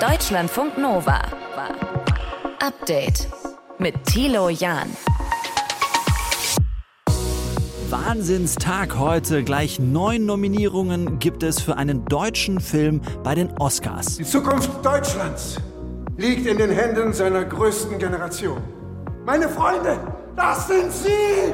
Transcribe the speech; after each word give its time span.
Deutschlandfunk 0.00 0.78
Nova. 0.78 1.20
Update 2.58 3.28
mit 3.78 4.02
Thilo 4.06 4.48
Jahn. 4.48 4.88
Wahnsinnstag 7.90 8.96
heute. 8.96 9.44
Gleich 9.44 9.78
neun 9.78 10.24
Nominierungen 10.24 11.18
gibt 11.18 11.42
es 11.42 11.60
für 11.60 11.76
einen 11.76 12.06
deutschen 12.06 12.60
Film 12.60 13.02
bei 13.22 13.34
den 13.34 13.50
Oscars. 13.58 14.16
Die 14.16 14.24
Zukunft 14.24 14.70
Deutschlands 14.82 15.58
liegt 16.16 16.46
in 16.46 16.56
den 16.56 16.70
Händen 16.70 17.12
seiner 17.12 17.44
größten 17.44 17.98
Generation. 17.98 18.62
Meine 19.26 19.50
Freunde, 19.50 19.98
das 20.34 20.66
sind 20.66 20.90
Sie! 20.90 21.52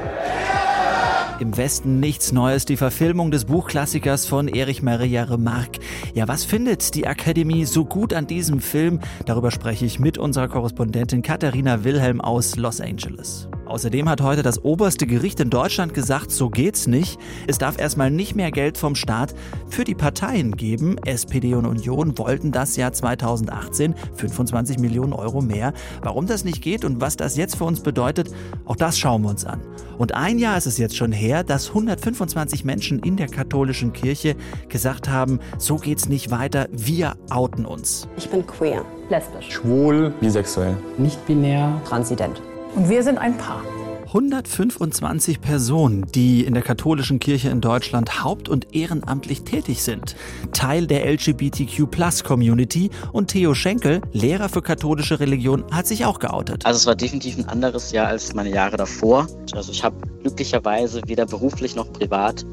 Im 1.39 1.55
Westen 1.59 2.01
nichts 2.01 2.33
Neues, 2.33 2.65
die 2.65 2.79
Verfilmung 2.79 3.31
des 3.31 3.45
Buchklassikers 3.45 4.27
von 4.27 4.49
Erich 4.49 4.83
Maria 4.83 5.25
Remarque. 5.25 5.81
Ja, 6.15 6.29
was 6.29 6.47
findet 6.47 6.95
die 6.95 7.07
Akademie 7.07 7.67
so 7.67 7.85
gut 7.85 8.15
an 8.15 8.27
diesem 8.27 8.61
Film? 8.61 9.01
Darüber 9.27 9.51
spreche 9.51 9.85
ich 9.85 9.99
mit 9.99 10.17
unserer 10.17 10.49
Korrespondentin 10.49 11.21
Katharina 11.21 11.85
Wilhelm 11.85 12.23
aus 12.23 12.57
Los 12.57 12.81
Angeles. 12.81 13.49
Außerdem 13.67 14.09
hat 14.09 14.21
heute 14.21 14.43
das 14.43 14.65
oberste 14.65 15.07
Gericht 15.07 15.41
in 15.41 15.51
Deutschland 15.51 15.93
gesagt, 15.93 16.31
so 16.31 16.49
geht's 16.49 16.87
nicht. 16.87 17.19
Es 17.47 17.59
darf 17.59 17.79
erstmal 17.79 18.11
nicht 18.11 18.37
mehr 18.37 18.53
Geld 18.53 18.79
vom 18.79 18.95
Staat 18.95 19.35
für 19.69 19.85
die 19.85 19.95
Parteien 19.95 20.57
geben. 20.57 20.97
SPD 21.05 21.55
und 21.55 21.67
Union 21.67 22.17
wollten 22.17 22.53
das 22.53 22.77
Jahr 22.77 22.93
2018 22.93 23.95
25 24.15 24.79
Millionen 24.79 25.13
Euro 25.13 25.41
mehr. 25.41 25.73
Warum 26.03 26.27
das 26.27 26.45
nicht 26.45 26.63
geht 26.63 26.85
und 26.85 27.01
was 27.01 27.17
das 27.17 27.37
jetzt 27.37 27.57
für 27.57 27.65
uns 27.65 27.81
bedeutet, 27.81 28.31
auch 28.65 28.77
das 28.77 28.99
schauen 28.99 29.23
wir 29.23 29.31
uns 29.31 29.45
an. 29.45 29.61
Und 29.99 30.15
ein 30.15 30.39
Jahr 30.39 30.57
ist 30.57 30.67
es 30.67 30.79
jetzt 30.79 30.97
schon 30.97 31.13
her, 31.13 31.43
dass 31.43 31.69
125 31.69 32.65
Menschen 32.65 33.01
in 33.01 33.17
der 33.17 33.29
katholischen 33.29 33.93
Kirche 33.93 34.37
gesagt 34.69 35.09
haben, 35.09 35.41
so 35.59 35.77
geht's 35.77 36.09
nicht 36.09 36.31
weiter, 36.31 36.69
wir 36.71 37.17
outen 37.31 37.67
uns. 37.67 38.07
Ich 38.17 38.29
bin 38.29 38.47
queer, 38.47 38.85
lesbisch, 39.09 39.51
schwul, 39.51 40.13
bisexuell, 40.21 40.77
nicht 40.99 41.25
binär, 41.27 41.81
transident. 41.85 42.41
Und 42.77 42.91
wir 42.91 43.03
sind 43.03 43.17
ein 43.17 43.39
Paar. 43.39 43.63
125 44.05 45.41
Personen, 45.41 46.05
die 46.15 46.45
in 46.45 46.53
der 46.53 46.63
katholischen 46.63 47.19
Kirche 47.19 47.49
in 47.49 47.63
Deutschland 47.63 48.23
haupt- 48.23 48.51
und 48.51 48.75
ehrenamtlich 48.75 49.45
tätig 49.45 49.83
sind. 49.83 50.15
Teil 50.53 50.87
der 50.87 51.11
LGBTQ-Plus-Community 51.11 52.91
und 53.13 53.29
Theo 53.29 53.55
Schenkel, 53.55 54.03
Lehrer 54.13 54.51
für 54.51 54.61
katholische 54.61 55.21
Religion, 55.21 55.65
hat 55.73 55.87
sich 55.87 56.05
auch 56.05 56.19
geoutet. 56.19 56.67
Also 56.67 56.77
es 56.77 56.87
war 56.87 56.95
definitiv 56.95 57.39
ein 57.39 57.49
anderes 57.49 57.93
Jahr 57.93 58.09
als 58.09 58.35
meine 58.35 58.51
Jahre 58.51 58.77
davor. 58.77 59.27
Also 59.55 59.73
ich 59.73 59.83
habe 59.83 59.97
glücklicherweise 60.21 61.01
weder 61.07 61.25
beruflich 61.25 61.75
noch 61.77 61.91
privat 61.95 62.45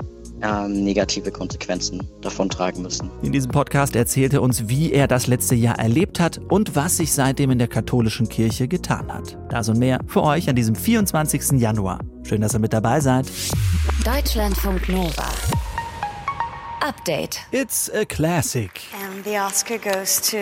ähm, 0.43 0.83
negative 0.83 1.31
Konsequenzen 1.31 2.07
davontragen 2.21 2.81
müssen. 2.81 3.09
In 3.21 3.31
diesem 3.31 3.51
Podcast 3.51 3.95
erzählt 3.95 4.33
er 4.33 4.41
uns, 4.41 4.67
wie 4.67 4.91
er 4.91 5.07
das 5.07 5.27
letzte 5.27 5.55
Jahr 5.55 5.79
erlebt 5.79 6.19
hat 6.19 6.39
und 6.49 6.75
was 6.75 6.97
sich 6.97 7.13
seitdem 7.13 7.51
in 7.51 7.59
der 7.59 7.67
katholischen 7.67 8.29
Kirche 8.29 8.67
getan 8.67 9.11
hat. 9.11 9.37
Das 9.49 9.69
und 9.69 9.79
mehr 9.79 9.99
für 10.07 10.23
euch 10.23 10.49
an 10.49 10.55
diesem 10.55 10.75
24. 10.75 11.59
Januar. 11.59 11.99
Schön, 12.23 12.41
dass 12.41 12.53
ihr 12.53 12.59
mit 12.59 12.73
dabei 12.73 12.99
seid. 12.99 13.25
Deutschlandfunk 14.05 14.89
Nova. 14.89 15.29
Update. 16.81 17.39
It's 17.51 17.89
a 17.89 18.05
classic. 18.05 18.81
And 18.93 19.23
the 19.23 19.37
Oscar 19.37 19.77
goes 19.77 20.19
to 20.31 20.37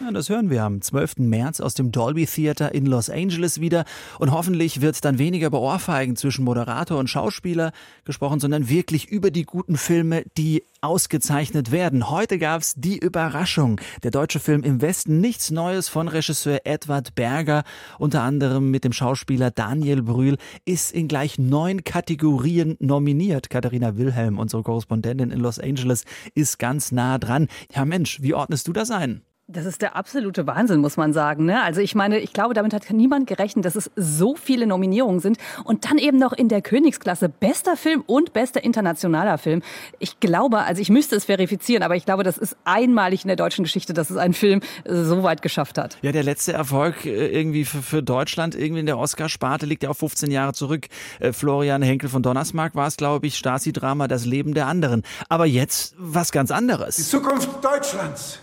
ja, 0.00 0.10
das 0.10 0.28
hören 0.28 0.50
wir 0.50 0.64
am 0.64 0.80
12. 0.80 1.18
März 1.18 1.60
aus 1.60 1.74
dem 1.74 1.92
Dolby 1.92 2.26
Theater 2.26 2.74
in 2.74 2.86
Los 2.86 3.10
Angeles 3.10 3.60
wieder. 3.60 3.84
Und 4.18 4.30
hoffentlich 4.30 4.80
wird 4.80 5.04
dann 5.04 5.18
weniger 5.18 5.48
über 5.48 5.60
Ohrfeigen 5.60 6.16
zwischen 6.16 6.44
Moderator 6.44 6.98
und 6.98 7.08
Schauspieler 7.08 7.72
gesprochen, 8.04 8.40
sondern 8.40 8.68
wirklich 8.68 9.08
über 9.08 9.30
die 9.30 9.44
guten 9.44 9.76
Filme, 9.76 10.24
die 10.38 10.64
ausgezeichnet 10.80 11.70
werden. 11.70 12.10
Heute 12.10 12.38
gab's 12.38 12.74
die 12.76 12.98
Überraschung. 12.98 13.80
Der 14.02 14.10
deutsche 14.10 14.40
Film 14.40 14.62
Im 14.62 14.80
Westen 14.80 15.20
nichts 15.20 15.50
Neues 15.50 15.88
von 15.88 16.08
Regisseur 16.08 16.60
Edward 16.64 17.14
Berger, 17.14 17.64
unter 17.98 18.22
anderem 18.22 18.70
mit 18.70 18.84
dem 18.84 18.92
Schauspieler 18.92 19.50
Daniel 19.50 20.02
Brühl, 20.02 20.38
ist 20.64 20.92
in 20.92 21.08
gleich 21.08 21.38
neun 21.38 21.84
Kategorien 21.84 22.76
nominiert. 22.78 23.50
Katharina 23.50 23.96
Wilhelm, 23.96 24.38
unsere 24.38 24.62
Korrespondentin 24.62 25.30
in 25.30 25.40
Los 25.40 25.58
Angeles, 25.58 26.04
ist 26.34 26.58
ganz 26.58 26.90
nah 26.90 27.18
dran. 27.18 27.48
Ja 27.74 27.84
Mensch, 27.84 28.22
wie 28.22 28.34
ordnest 28.34 28.66
du 28.66 28.72
das 28.72 28.90
ein? 28.90 29.22
Das 29.52 29.66
ist 29.66 29.82
der 29.82 29.96
absolute 29.96 30.46
Wahnsinn, 30.46 30.80
muss 30.80 30.96
man 30.96 31.12
sagen. 31.12 31.44
Ne? 31.44 31.60
Also 31.60 31.80
ich 31.80 31.96
meine, 31.96 32.20
ich 32.20 32.32
glaube, 32.32 32.54
damit 32.54 32.72
hat 32.72 32.88
niemand 32.90 33.26
gerechnet, 33.26 33.64
dass 33.64 33.74
es 33.74 33.90
so 33.96 34.36
viele 34.36 34.64
Nominierungen 34.64 35.18
sind 35.18 35.38
und 35.64 35.90
dann 35.90 35.98
eben 35.98 36.18
noch 36.18 36.32
in 36.32 36.48
der 36.48 36.62
Königsklasse 36.62 37.28
bester 37.28 37.76
Film 37.76 38.04
und 38.06 38.32
bester 38.32 38.62
internationaler 38.62 39.38
Film. 39.38 39.62
Ich 39.98 40.20
glaube, 40.20 40.58
also 40.58 40.80
ich 40.80 40.88
müsste 40.88 41.16
es 41.16 41.24
verifizieren, 41.24 41.82
aber 41.82 41.96
ich 41.96 42.04
glaube, 42.04 42.22
das 42.22 42.38
ist 42.38 42.56
einmalig 42.64 43.24
in 43.24 43.28
der 43.28 43.36
deutschen 43.36 43.64
Geschichte, 43.64 43.92
dass 43.92 44.10
es 44.10 44.16
ein 44.16 44.34
Film 44.34 44.60
äh, 44.84 44.94
so 44.94 45.24
weit 45.24 45.42
geschafft 45.42 45.78
hat. 45.78 45.98
Ja, 46.02 46.12
der 46.12 46.22
letzte 46.22 46.52
Erfolg 46.52 47.04
äh, 47.04 47.26
irgendwie 47.26 47.64
für, 47.64 47.82
für 47.82 48.02
Deutschland, 48.04 48.54
irgendwie 48.54 48.80
in 48.80 48.86
der 48.86 48.98
Oscarsparte 48.98 49.66
liegt 49.66 49.82
ja 49.82 49.90
auf 49.90 49.98
15 49.98 50.30
Jahre 50.30 50.52
zurück. 50.52 50.86
Äh, 51.18 51.32
Florian 51.32 51.82
Henkel 51.82 52.08
von 52.08 52.22
Donnersmarck 52.22 52.76
war 52.76 52.86
es, 52.86 52.96
glaube 52.96 53.26
ich, 53.26 53.36
Stasi-Drama 53.36 54.06
Das 54.06 54.26
Leben 54.26 54.54
der 54.54 54.68
anderen. 54.68 55.02
Aber 55.28 55.46
jetzt 55.46 55.96
was 55.98 56.30
ganz 56.30 56.52
anderes. 56.52 56.96
Die 56.96 57.02
Zukunft 57.02 57.64
Deutschlands 57.64 58.38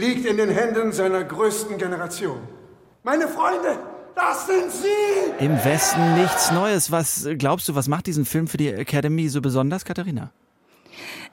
liegt 0.00 0.26
in 0.26 0.36
den 0.38 0.48
Händen 0.48 0.92
seiner 0.92 1.22
größten 1.22 1.76
Generation. 1.78 2.40
Meine 3.02 3.28
Freunde, 3.28 3.78
das 4.14 4.46
sind 4.46 4.72
Sie! 4.72 5.44
Im 5.44 5.62
Westen 5.64 6.14
nichts 6.14 6.50
Neues. 6.50 6.90
Was 6.90 7.28
glaubst 7.38 7.68
du, 7.68 7.74
was 7.74 7.86
macht 7.86 8.06
diesen 8.06 8.24
Film 8.24 8.48
für 8.48 8.56
die 8.56 8.68
Academy 8.68 9.28
so 9.28 9.40
besonders, 9.40 9.84
Katharina? 9.84 10.32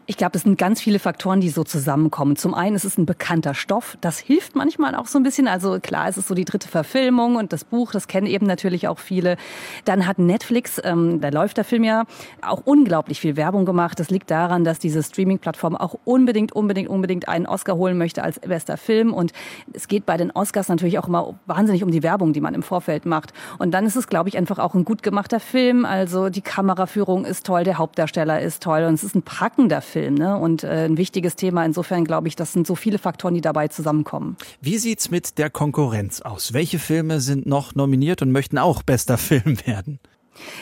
Ich 0.09 0.15
glaube, 0.15 0.37
es 0.37 0.43
sind 0.43 0.57
ganz 0.57 0.79
viele 0.79 0.99
Faktoren, 0.99 1.41
die 1.41 1.49
so 1.49 1.65
zusammenkommen. 1.65 2.37
Zum 2.37 2.53
einen 2.53 2.77
ist 2.77 2.85
es 2.85 2.97
ein 2.97 3.05
bekannter 3.05 3.53
Stoff. 3.53 3.97
Das 3.99 4.19
hilft 4.19 4.55
manchmal 4.55 4.95
auch 4.95 5.07
so 5.07 5.19
ein 5.19 5.23
bisschen. 5.23 5.49
Also 5.49 5.81
klar, 5.81 6.07
es 6.07 6.15
ist 6.15 6.29
so 6.29 6.33
die 6.33 6.45
dritte 6.45 6.69
Verfilmung 6.69 7.35
und 7.35 7.51
das 7.51 7.65
Buch, 7.65 7.91
das 7.91 8.07
kennen 8.07 8.25
eben 8.25 8.45
natürlich 8.45 8.87
auch 8.87 8.99
viele. 8.99 9.35
Dann 9.83 10.07
hat 10.07 10.17
Netflix, 10.17 10.79
ähm, 10.81 11.19
da 11.19 11.27
läuft 11.27 11.57
der 11.57 11.65
Film 11.65 11.83
ja, 11.83 12.05
auch 12.41 12.61
unglaublich 12.63 13.19
viel 13.19 13.35
Werbung 13.35 13.65
gemacht. 13.65 13.99
Das 13.99 14.09
liegt 14.09 14.31
daran, 14.31 14.63
dass 14.63 14.79
diese 14.79 15.03
Streaming-Plattform 15.03 15.75
auch 15.75 15.97
unbedingt, 16.05 16.53
unbedingt, 16.53 16.87
unbedingt 16.87 17.27
einen 17.27 17.45
Oscar 17.45 17.75
holen 17.75 17.97
möchte 17.97 18.23
als 18.23 18.39
bester 18.39 18.77
Film. 18.77 19.13
Und 19.13 19.33
es 19.73 19.89
geht 19.89 20.05
bei 20.05 20.15
den 20.15 20.31
Oscars 20.31 20.69
natürlich 20.69 20.99
auch 20.99 21.09
immer 21.09 21.37
wahnsinnig 21.47 21.83
um 21.83 21.91
die 21.91 22.01
Werbung, 22.01 22.31
die 22.31 22.39
man 22.39 22.53
im 22.53 22.63
Vorfeld 22.63 23.05
macht. 23.05 23.33
Und 23.59 23.71
dann 23.71 23.85
ist 23.85 23.97
es, 23.97 24.07
glaube 24.07 24.29
ich, 24.29 24.37
einfach 24.37 24.57
auch 24.57 24.73
ein 24.73 24.85
gut 24.85 25.03
gemachter 25.03 25.41
Film. 25.41 25.83
Also 25.83 26.29
die 26.29 26.41
Kameraführung 26.41 27.25
ist 27.25 27.45
toll, 27.45 27.65
der 27.65 27.77
Hauptdarsteller 27.77 28.39
ist 28.39 28.63
toll 28.63 28.83
und 28.83 28.93
es 28.93 29.03
ist 29.03 29.13
ein 29.13 29.21
packender 29.21 29.81
Film. 29.81 29.96
Film. 29.97 30.13
Ne? 30.13 30.37
Und 30.37 30.63
äh, 30.63 30.85
ein 30.85 30.97
wichtiges 30.97 31.35
Thema. 31.35 31.65
Insofern 31.65 32.05
glaube 32.05 32.27
ich, 32.27 32.35
das 32.35 32.53
sind 32.53 32.67
so 32.67 32.75
viele 32.75 32.99
Faktoren, 32.99 33.33
die 33.33 33.41
dabei 33.41 33.67
zusammenkommen. 33.67 34.37
Wie 34.61 34.77
sieht's 34.77 35.09
mit 35.09 35.37
der 35.39 35.49
Konkurrenz 35.49 36.21
aus? 36.21 36.53
Welche 36.53 36.77
Filme 36.77 37.19
sind 37.19 37.47
noch 37.47 37.73
nominiert 37.73 38.21
und 38.21 38.31
möchten 38.31 38.59
auch 38.59 38.83
bester 38.83 39.17
Film 39.27 39.57
werden? 39.65 39.99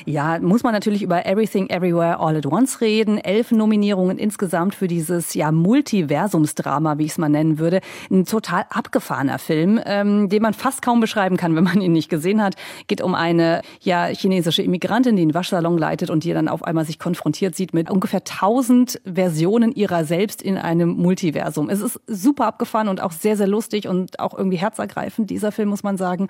Ja, 0.06 0.40
muss 0.40 0.64
man 0.64 0.74
natürlich 0.74 1.04
über 1.04 1.26
Everything 1.26 1.70
Everywhere 1.70 2.20
All 2.20 2.36
at 2.36 2.46
Once 2.46 2.82
reden. 2.82 3.18
Elf 3.18 3.52
Nominierungen 3.52 4.18
insgesamt 4.18 4.76
für 4.76 4.88
dieses 4.88 5.34
ja 5.34 5.52
Multiversumsdrama, 5.52 6.98
wie 6.98 7.06
ich 7.06 7.12
es 7.12 7.18
mal 7.18 7.30
nennen 7.30 7.60
würde. 7.60 7.82
Ein 8.12 8.26
total 8.26 8.66
abgefahrener 8.70 9.40
Film, 9.40 9.80
ähm, 9.86 10.30
den 10.30 10.42
man 10.42 10.54
fast 10.54 10.82
kaum 10.82 11.00
beschreiben 11.00 11.38
kann, 11.38 11.56
wenn 11.56 11.64
man 11.64 11.82
ihn 11.82 11.94
nicht 11.94 12.10
gesehen 12.10 12.42
hat. 12.42 12.56
Geht 12.88 13.02
um 13.02 13.16
eine 13.16 13.62
ja 13.82 14.06
chinesische 14.08 14.62
Immigrantin, 14.62 15.16
die 15.16 15.22
einen 15.22 15.34
Waschsalon 15.34 15.78
leitet 15.78 16.10
und 16.10 16.24
die 16.24 16.34
dann 16.34 16.48
auf 16.48 16.64
einmal 16.64 16.86
sich 16.86 17.00
konfrontiert 17.00 17.56
sieht 17.56 17.74
mit 17.74 17.90
ungefähr 17.90 18.24
tausend 18.24 19.02
Versionen 19.06 19.72
ihrer 19.72 20.06
selbst 20.06 20.42
in 20.42 20.58
einem 20.58 20.90
Multiversum. 20.90 21.70
Es 21.70 21.82
ist 21.82 22.00
super 22.08 22.48
abgefahren 22.48 22.88
und 22.88 23.02
auch 23.02 23.12
sehr, 23.12 23.38
sehr 23.38 23.48
lustig 23.48 23.88
und 23.88 24.20
auch 24.20 24.38
irgendwie 24.38 24.58
herzergreifend, 24.58 25.30
dieser 25.30 25.52
Film, 25.52 25.70
muss 25.70 25.84
man 25.84 25.98
sagen. 25.98 26.28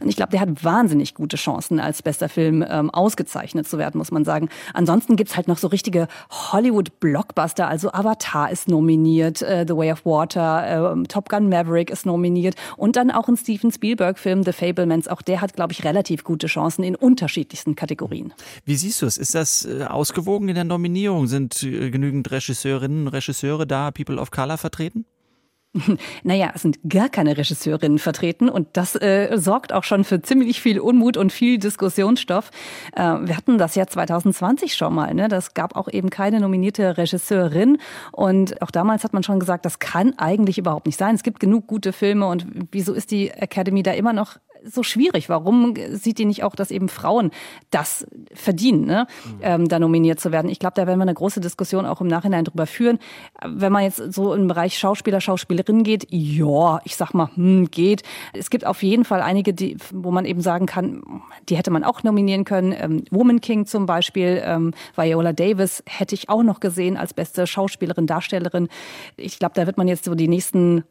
Und 0.00 0.08
ich 0.08 0.16
glaube, 0.16 0.30
der 0.30 0.40
hat 0.40 0.64
wahnsinnig 0.64 1.14
gute 1.14 1.36
Chancen 1.36 1.80
als 1.80 2.02
bester 2.02 2.28
Film 2.28 2.64
ähm, 2.68 2.87
ähm, 2.88 2.94
ausgezeichnet 2.94 3.68
zu 3.68 3.78
werden, 3.78 3.98
muss 3.98 4.10
man 4.10 4.24
sagen. 4.24 4.48
Ansonsten 4.74 5.16
gibt's 5.16 5.36
halt 5.36 5.48
noch 5.48 5.58
so 5.58 5.68
richtige 5.68 6.08
Hollywood-Blockbuster. 6.30 7.68
Also 7.68 7.92
Avatar 7.92 8.50
ist 8.50 8.68
nominiert, 8.68 9.42
äh, 9.42 9.64
The 9.66 9.76
Way 9.76 9.92
of 9.92 10.04
Water, 10.04 10.94
äh, 10.96 11.02
Top 11.04 11.28
Gun 11.28 11.48
Maverick 11.48 11.90
ist 11.90 12.06
nominiert 12.06 12.54
und 12.76 12.96
dann 12.96 13.10
auch 13.10 13.28
ein 13.28 13.36
Steven 13.36 13.70
Spielberg-Film, 13.70 14.44
The 14.44 14.52
Fablemans. 14.52 15.08
Auch 15.08 15.22
der 15.22 15.40
hat, 15.40 15.54
glaube 15.54 15.72
ich, 15.72 15.84
relativ 15.84 16.24
gute 16.24 16.46
Chancen 16.46 16.82
in 16.82 16.94
unterschiedlichsten 16.94 17.74
Kategorien. 17.74 18.32
Wie 18.64 18.76
siehst 18.76 19.02
du 19.02 19.06
es? 19.06 19.18
Ist 19.18 19.34
das 19.34 19.64
äh, 19.64 19.84
ausgewogen 19.84 20.48
in 20.48 20.54
der 20.54 20.64
Nominierung? 20.64 21.26
Sind 21.26 21.62
äh, 21.62 21.90
genügend 21.90 22.30
Regisseurinnen 22.30 23.06
und 23.06 23.08
Regisseure 23.08 23.66
da, 23.66 23.90
People 23.90 24.18
of 24.18 24.30
Color 24.30 24.58
vertreten? 24.58 25.04
Naja, 26.22 26.52
es 26.54 26.62
sind 26.62 26.78
gar 26.88 27.08
keine 27.08 27.36
Regisseurinnen 27.36 27.98
vertreten 27.98 28.48
und 28.48 28.68
das 28.76 28.94
äh, 28.96 29.36
sorgt 29.36 29.72
auch 29.72 29.84
schon 29.84 30.04
für 30.04 30.20
ziemlich 30.22 30.60
viel 30.60 30.80
Unmut 30.80 31.16
und 31.16 31.32
viel 31.32 31.58
Diskussionsstoff. 31.58 32.50
Äh, 32.94 33.02
wir 33.02 33.36
hatten 33.36 33.58
das 33.58 33.74
ja 33.74 33.86
2020 33.86 34.74
schon 34.74 34.94
mal. 34.94 35.14
Ne? 35.14 35.28
Das 35.28 35.54
gab 35.54 35.76
auch 35.76 35.88
eben 35.88 36.10
keine 36.10 36.40
nominierte 36.40 36.96
Regisseurin 36.96 37.78
und 38.12 38.60
auch 38.62 38.70
damals 38.70 39.04
hat 39.04 39.12
man 39.12 39.22
schon 39.22 39.40
gesagt, 39.40 39.64
das 39.64 39.78
kann 39.78 40.14
eigentlich 40.18 40.58
überhaupt 40.58 40.86
nicht 40.86 40.98
sein. 40.98 41.14
Es 41.14 41.22
gibt 41.22 41.40
genug 41.40 41.66
gute 41.66 41.92
Filme 41.92 42.26
und 42.26 42.46
wieso 42.72 42.94
ist 42.94 43.10
die 43.10 43.30
Academy 43.30 43.82
da 43.82 43.92
immer 43.92 44.12
noch 44.12 44.38
so 44.64 44.82
schwierig. 44.82 45.28
Warum 45.28 45.74
sieht 45.92 46.18
die 46.18 46.24
nicht 46.24 46.44
auch, 46.44 46.54
dass 46.54 46.70
eben 46.70 46.88
Frauen 46.88 47.30
das 47.70 48.06
verdienen, 48.32 48.84
ne? 48.84 49.06
Mhm. 49.24 49.38
ähm, 49.42 49.68
da 49.68 49.78
nominiert 49.78 50.20
zu 50.20 50.32
werden? 50.32 50.50
Ich 50.50 50.58
glaube, 50.58 50.74
da 50.74 50.86
werden 50.86 50.98
wir 50.98 51.02
eine 51.02 51.14
große 51.14 51.40
Diskussion 51.40 51.86
auch 51.86 52.00
im 52.00 52.06
Nachhinein 52.06 52.44
drüber 52.44 52.66
führen. 52.66 52.98
Wenn 53.44 53.72
man 53.72 53.84
jetzt 53.84 54.12
so 54.12 54.34
im 54.34 54.48
Bereich 54.48 54.78
Schauspieler, 54.78 55.20
Schauspielerin 55.20 55.82
geht, 55.82 56.06
ja, 56.10 56.80
ich 56.84 56.96
sag 56.96 57.14
mal, 57.14 57.30
hm, 57.34 57.70
geht. 57.70 58.02
Es 58.32 58.50
gibt 58.50 58.66
auf 58.66 58.82
jeden 58.82 59.04
Fall 59.04 59.22
einige, 59.22 59.54
die, 59.54 59.76
wo 59.92 60.10
man 60.10 60.24
eben 60.24 60.40
sagen 60.40 60.66
kann, 60.66 61.02
die 61.48 61.56
hätte 61.56 61.70
man 61.70 61.84
auch 61.84 62.02
nominieren 62.02 62.44
können. 62.44 62.74
Ähm, 62.78 63.04
Woman 63.10 63.40
King 63.40 63.66
zum 63.66 63.86
Beispiel, 63.86 64.42
ähm, 64.44 64.72
Viola 64.96 65.32
Davis 65.32 65.82
hätte 65.86 66.14
ich 66.14 66.28
auch 66.28 66.42
noch 66.42 66.60
gesehen 66.60 66.96
als 66.96 67.14
beste 67.14 67.46
Schauspielerin, 67.46 68.06
Darstellerin. 68.06 68.68
Ich 69.16 69.38
glaube, 69.38 69.54
da 69.54 69.66
wird 69.66 69.78
man 69.78 69.88
jetzt 69.88 70.04
so 70.04 70.14
die 70.14 70.28
nächsten. 70.28 70.84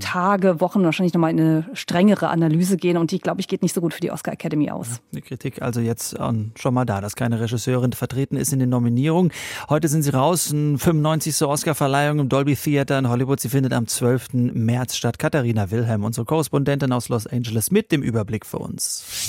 Tage, 0.00 0.60
Wochen 0.60 0.84
wahrscheinlich 0.84 1.14
nochmal 1.14 1.30
in 1.30 1.40
eine 1.40 1.66
strengere 1.74 2.28
Analyse 2.28 2.76
gehen 2.76 2.96
und 2.96 3.10
die, 3.10 3.18
glaube 3.18 3.40
ich, 3.40 3.48
geht 3.48 3.62
nicht 3.62 3.74
so 3.74 3.80
gut 3.80 3.94
für 3.94 4.00
die 4.00 4.10
Oscar 4.10 4.32
Academy 4.32 4.70
aus. 4.70 4.88
Ja, 4.88 4.96
die 5.14 5.20
Kritik 5.22 5.62
also 5.62 5.80
jetzt 5.80 6.16
schon 6.18 6.74
mal 6.74 6.84
da, 6.84 7.00
dass 7.00 7.16
keine 7.16 7.40
Regisseurin 7.40 7.92
vertreten 7.92 8.36
ist 8.36 8.52
in 8.52 8.58
den 8.58 8.68
Nominierungen. 8.68 9.32
Heute 9.68 9.88
sind 9.88 10.02
sie 10.02 10.10
raus, 10.10 10.50
ein 10.50 10.78
95. 10.78 11.42
Oscar-Verleihung 11.42 12.18
im 12.18 12.28
Dolby 12.28 12.56
Theater 12.56 12.98
in 12.98 13.08
Hollywood. 13.08 13.40
Sie 13.40 13.48
findet 13.48 13.72
am 13.72 13.86
12. 13.86 14.52
März 14.52 14.96
statt. 14.96 15.18
Katharina 15.18 15.70
Wilhelm, 15.70 16.04
unsere 16.04 16.24
Korrespondentin 16.24 16.92
aus 16.92 17.08
Los 17.08 17.26
Angeles, 17.26 17.70
mit 17.70 17.92
dem 17.92 18.02
Überblick 18.02 18.44
für 18.44 18.58
uns. 18.58 19.28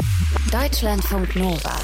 Deutschlandfunk 0.51 1.35
Nova. 1.35 1.75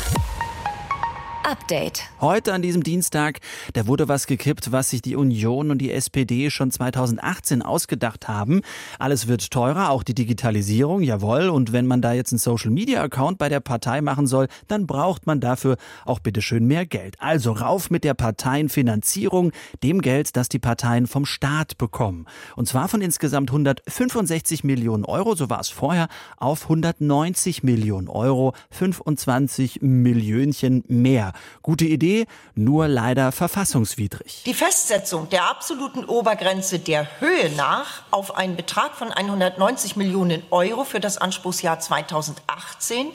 Update. 1.44 2.04
Heute 2.22 2.54
an 2.54 2.62
diesem 2.62 2.84
Dienstag, 2.84 3.40
da 3.74 3.86
wurde 3.86 4.08
was 4.08 4.28
gekippt, 4.28 4.72
was 4.72 4.90
sich 4.90 5.02
die 5.02 5.18
Union 5.18 5.72
und 5.72 5.80
die 5.80 5.92
SPD 5.92 6.50
schon 6.50 6.72
2018 6.72 7.62
ausgedacht 7.62 8.30
haben. 8.30 8.62
Alles 8.98 9.28
wird 9.28 9.52
teurer, 9.52 9.90
auch 9.90 10.04
die 10.04 10.16
Digitalisierung, 10.16 11.02
jawohl. 11.02 11.50
Und 11.50 11.74
wenn 11.74 11.86
man 11.86 12.02
da 12.02 12.14
jetzt 12.14 12.32
einen 12.32 12.40
Social 12.40 12.72
Media 12.72 13.04
Account 13.04 13.38
bei 13.38 13.50
der 13.50 13.60
Partei 13.60 14.02
machen 14.02 14.26
soll, 14.26 14.48
dann 14.70 14.88
braucht 14.88 15.28
man 15.28 15.42
dafür 15.42 15.76
auch 16.06 16.20
bitteschön 16.20 16.66
mehr 16.66 16.86
Geld. 16.86 17.18
Also 17.20 17.52
rauf 17.52 17.90
mit 17.90 18.06
der 18.06 18.14
Parteienfinanzierung, 18.14 19.52
dem 19.84 20.02
Geld, 20.02 20.38
das 20.38 20.48
die 20.48 20.60
Parteien 20.60 21.08
vom 21.08 21.26
Staat 21.26 21.78
bekommen. 21.78 22.26
Und 22.56 22.70
zwar 22.70 22.88
von 22.88 23.02
insgesamt 23.02 23.50
165 23.50 24.64
Millionen 24.64 25.04
Euro, 25.04 25.36
so 25.36 25.50
war 25.50 25.60
es 25.60 25.70
vorher, 25.70 26.08
auf 26.38 26.64
190 26.64 27.64
Millionen 27.64 28.08
Euro, 28.08 28.54
25 28.72 29.82
Millionchen 29.82 30.86
mehr. 30.88 31.33
Gute 31.62 31.86
Idee, 31.86 32.26
nur 32.56 32.88
leider 32.88 33.32
verfassungswidrig. 33.32 34.44
Die 34.46 34.54
Festsetzung 34.54 35.30
der 35.30 35.50
absoluten 35.50 36.06
Obergrenze 36.06 36.80
der 36.80 37.08
Höhe 37.20 37.50
nach 37.56 38.04
auf 38.12 38.36
einen 38.36 38.56
Betrag 38.56 38.96
von 38.96 39.12
190 39.12 39.96
Millionen 39.96 40.44
Euro 40.52 40.84
für 40.84 41.00
das 41.00 41.18
Anspruchsjahr 41.18 41.80
2018 41.80 43.08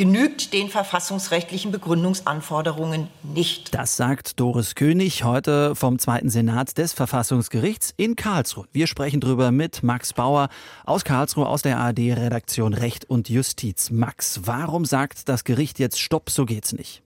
genügt 0.00 0.54
den 0.54 0.70
verfassungsrechtlichen 0.70 1.72
Begründungsanforderungen 1.72 3.08
nicht. 3.22 3.74
Das 3.74 3.98
sagt 3.98 4.40
Doris 4.40 4.74
König 4.74 5.24
heute 5.24 5.74
vom 5.74 5.98
Zweiten 5.98 6.30
Senat 6.30 6.78
des 6.78 6.94
Verfassungsgerichts 6.94 7.92
in 7.98 8.16
Karlsruhe. 8.16 8.66
Wir 8.72 8.86
sprechen 8.86 9.20
darüber 9.20 9.50
mit 9.50 9.82
Max 9.82 10.14
Bauer 10.14 10.48
aus 10.86 11.04
Karlsruhe 11.04 11.46
aus 11.46 11.60
der 11.60 11.78
ARD-Redaktion 11.78 12.72
Recht 12.72 13.04
und 13.10 13.28
Justiz. 13.28 13.90
Max, 13.90 14.40
warum 14.44 14.86
sagt 14.86 15.28
das 15.28 15.44
Gericht 15.44 15.78
jetzt 15.78 16.00
Stopp, 16.00 16.30
so 16.30 16.46
geht's 16.46 16.72
nicht? 16.72 17.02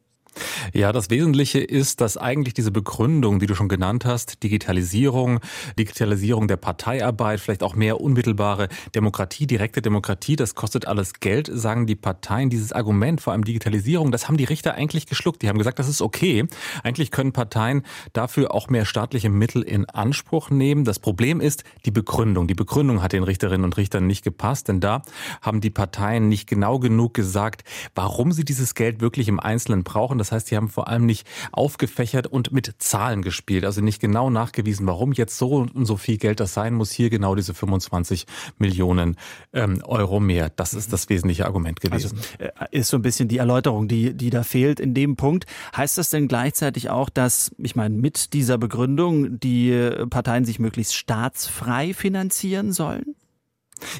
Ja, 0.73 0.93
das 0.93 1.11
Wesentliche 1.11 1.61
ist, 1.61 2.01
dass 2.01 2.17
eigentlich 2.17 2.55
diese 2.55 2.71
Begründung, 2.71 3.39
die 3.39 3.47
du 3.47 3.55
schon 3.55 3.69
genannt 3.69 4.05
hast, 4.05 4.43
Digitalisierung, 4.43 5.41
Digitalisierung 5.79 6.49
der 6.49 6.57
Parteiarbeit, 6.57 7.41
vielleicht 7.41 7.63
auch 7.63 7.75
mehr 7.75 8.01
unmittelbare 8.01 8.69
Demokratie, 8.95 9.47
direkte 9.47 9.83
Demokratie, 9.83 10.37
das 10.37 10.55
kostet 10.55 10.87
alles 10.87 11.15
Geld, 11.15 11.51
sagen 11.53 11.87
die 11.87 11.97
Parteien. 11.97 12.51
Dieses 12.51 12.73
Argument, 12.73 13.21
vor 13.21 13.33
allem 13.33 13.45
Digitalisierung, 13.45 14.11
das 14.11 14.29
haben 14.29 14.37
die 14.37 14.45
Richter 14.45 14.75
eigentlich 14.75 15.07
geschluckt. 15.07 15.43
Die 15.43 15.49
haben 15.49 15.59
gesagt, 15.59 15.79
das 15.79 15.89
ist 15.89 16.03
okay. 16.03 16.47
Eigentlich 16.83 17.11
können 17.11 17.33
Parteien 17.33 17.83
dafür 18.13 18.55
auch 18.55 18.69
mehr 18.69 18.85
staatliche 18.85 19.31
Mittel 19.31 19.63
in 19.63 19.89
Anspruch 19.89 20.51
nehmen. 20.51 20.85
Das 20.85 20.99
Problem 20.99 21.41
ist 21.41 21.65
die 21.85 21.91
Begründung. 21.91 22.47
Die 22.47 22.55
Begründung 22.55 23.03
hat 23.03 23.13
den 23.13 23.23
Richterinnen 23.23 23.65
und 23.65 23.77
Richtern 23.77 24.07
nicht 24.07 24.25
gepasst, 24.25 24.69
denn 24.69 24.81
da 24.81 25.03
haben 25.43 25.61
die 25.61 25.71
Parteien 25.71 26.29
nicht 26.29 26.49
genau 26.49 26.79
genug 26.79 27.15
gesagt, 27.15 27.65
warum 27.95 28.33
sie 28.33 28.45
dieses 28.45 28.75
Geld 28.75 29.01
wirklich 29.01 29.29
im 29.29 29.41
Einzelnen 29.41 29.85
brauchen. 29.85 30.19
Das 30.25 30.32
heißt, 30.32 30.47
sie 30.49 30.56
haben 30.56 30.69
vor 30.69 30.88
allem 30.88 31.05
nicht 31.05 31.26
aufgefächert 31.53 32.26
und 32.26 32.50
mit 32.50 32.75
Zahlen 32.79 33.21
gespielt, 33.21 33.65
also 33.65 33.82
nicht 33.82 34.00
genau 34.00 34.31
nachgewiesen, 34.31 34.87
warum 34.87 35.12
jetzt 35.12 35.37
so 35.37 35.56
und 35.56 35.85
so 35.85 35.97
viel 35.97 36.17
Geld 36.17 36.41
das 36.41 36.55
sein 36.55 36.75
muss. 36.75 36.91
Hier 36.91 37.11
genau 37.11 37.35
diese 37.35 37.53
25 37.53 38.26
Millionen 38.59 39.17
ähm, 39.53 39.82
Euro 39.85 40.21
mehr. 40.21 40.50
Das 40.50 40.73
ist 40.73 40.93
das 40.93 41.09
wesentliche 41.11 41.44
Argument 41.44 41.81
gewesen. 41.81 42.19
Also, 42.38 42.44
äh, 42.44 42.79
ist 42.79 42.88
so 42.88 42.97
ein 42.97 43.03
bisschen 43.03 43.29
die 43.29 43.38
Erläuterung, 43.38 43.87
die, 43.87 44.15
die 44.15 44.31
da 44.31 44.43
fehlt 44.43 44.81
in 44.81 44.94
dem 44.94 45.17
Punkt. 45.17 45.44
Heißt 45.76 45.99
das 45.99 46.09
denn 46.09 46.27
gleichzeitig 46.27 46.88
auch, 46.88 47.11
dass, 47.11 47.55
ich 47.59 47.77
meine, 47.77 47.94
mit 47.94 48.32
dieser 48.32 48.56
Begründung 48.56 49.38
die 49.41 49.91
Parteien 50.09 50.44
sich 50.44 50.59
möglichst 50.59 50.94
staatsfrei 50.94 51.93
finanzieren 51.93 52.73
sollen? 52.73 53.15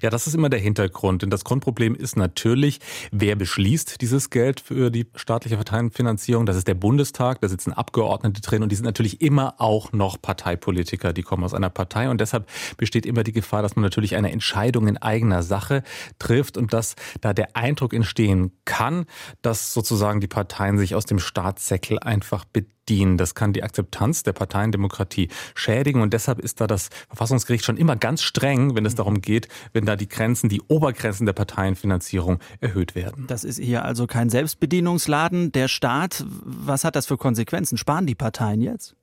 Ja, 0.03 0.11
das 0.11 0.27
ist 0.27 0.35
immer 0.35 0.49
der 0.49 0.61
Hintergrund. 0.61 1.23
Denn 1.23 1.31
das 1.31 1.45
Grundproblem 1.45 1.95
ist 1.95 2.17
natürlich, 2.17 2.81
wer 3.11 3.37
beschließt 3.37 4.01
dieses 4.01 4.31
Geld 4.31 4.61
für 4.61 4.91
die 4.91 5.07
staatliche 5.15 5.57
Parteienfinanzierung? 5.57 6.47
Das 6.47 6.57
ist 6.57 6.69
der 6.69 6.75
Bundestag, 6.75 7.41
da 7.41 7.49
sitzen 7.49 7.73
Abgeordnete 7.73 8.41
drin 8.41 8.63
und 8.63 8.71
die 8.71 8.77
sind 8.77 8.85
natürlich 8.85 9.21
immer 9.21 9.55
auch 9.59 9.93
noch 9.93 10.21
Parteipolitiker, 10.21 11.13
die 11.13 11.23
kommen 11.23 11.45
aus 11.45 11.55
einer 11.55 11.71
Partei 11.71 12.09
und 12.09 12.21
deshalb 12.21 12.49
besteht 12.77 13.07
immer 13.07 13.25
die 13.25 13.33
Gefahr, 13.33 13.63
dass 13.63 13.77
man 13.77 13.83
natürlich 13.83 14.17
eine 14.17 14.33
Entscheidung 14.33 14.87
in 14.87 14.97
eigener 14.99 15.43
Sache 15.43 15.83
trifft 16.19 16.57
und 16.57 16.73
dass 16.73 16.95
da 17.21 17.33
der 17.33 17.57
Eindruck 17.57 17.93
entstehen 17.93 18.53
kann, 18.65 19.07
dass 19.43 19.75
sozusagen 19.75 20.21
die 20.21 20.29
Parteien 20.29 20.79
sich 20.79 20.95
aus 20.95 21.05
dem 21.05 21.19
Staatssäckel 21.19 21.99
einfach 21.99 22.45
bedienen 22.45 22.75
dienen. 22.89 23.17
Das 23.17 23.35
kann 23.35 23.53
die 23.53 23.63
Akzeptanz 23.63 24.23
der 24.23 24.33
Parteiendemokratie 24.33 25.29
schädigen 25.55 26.03
und 26.03 26.13
deshalb 26.13 26.39
ist 26.39 26.61
da 26.61 26.67
das 26.67 26.91
Verfassungsgericht 27.09 27.65
schon 27.65 27.77
immer 27.77 27.97
ganz 27.97 28.23
streng, 28.23 28.75
wenn 28.75 28.87
es 28.87 28.95
darum 28.95 29.21
geht, 29.21 29.49
wenn 29.73 29.87
da 29.87 29.97
die 29.97 30.09
Grenzen, 30.09 30.49
die 30.49 30.63
Obergrenzen 30.69 31.27
der 31.27 31.33
Parteienfinanzierung 31.33 32.39
erhöht 32.61 32.95
werden. 32.95 33.27
Das 33.27 33.45
ist 33.45 33.59
hier 33.59 33.85
also 33.85 34.07
kein 34.07 34.31
Selbstbedienungsladen. 34.31 35.53
Der 35.53 35.69
Staat, 35.69 36.25
was 36.29 36.85
hat 36.85 36.97
das 36.97 37.07
für 37.07 37.17
Konsequenzen? 37.17 37.79
Sparen 37.79 38.07
die 38.07 38.15
Parteien 38.15 38.61
jetzt? 38.61 38.95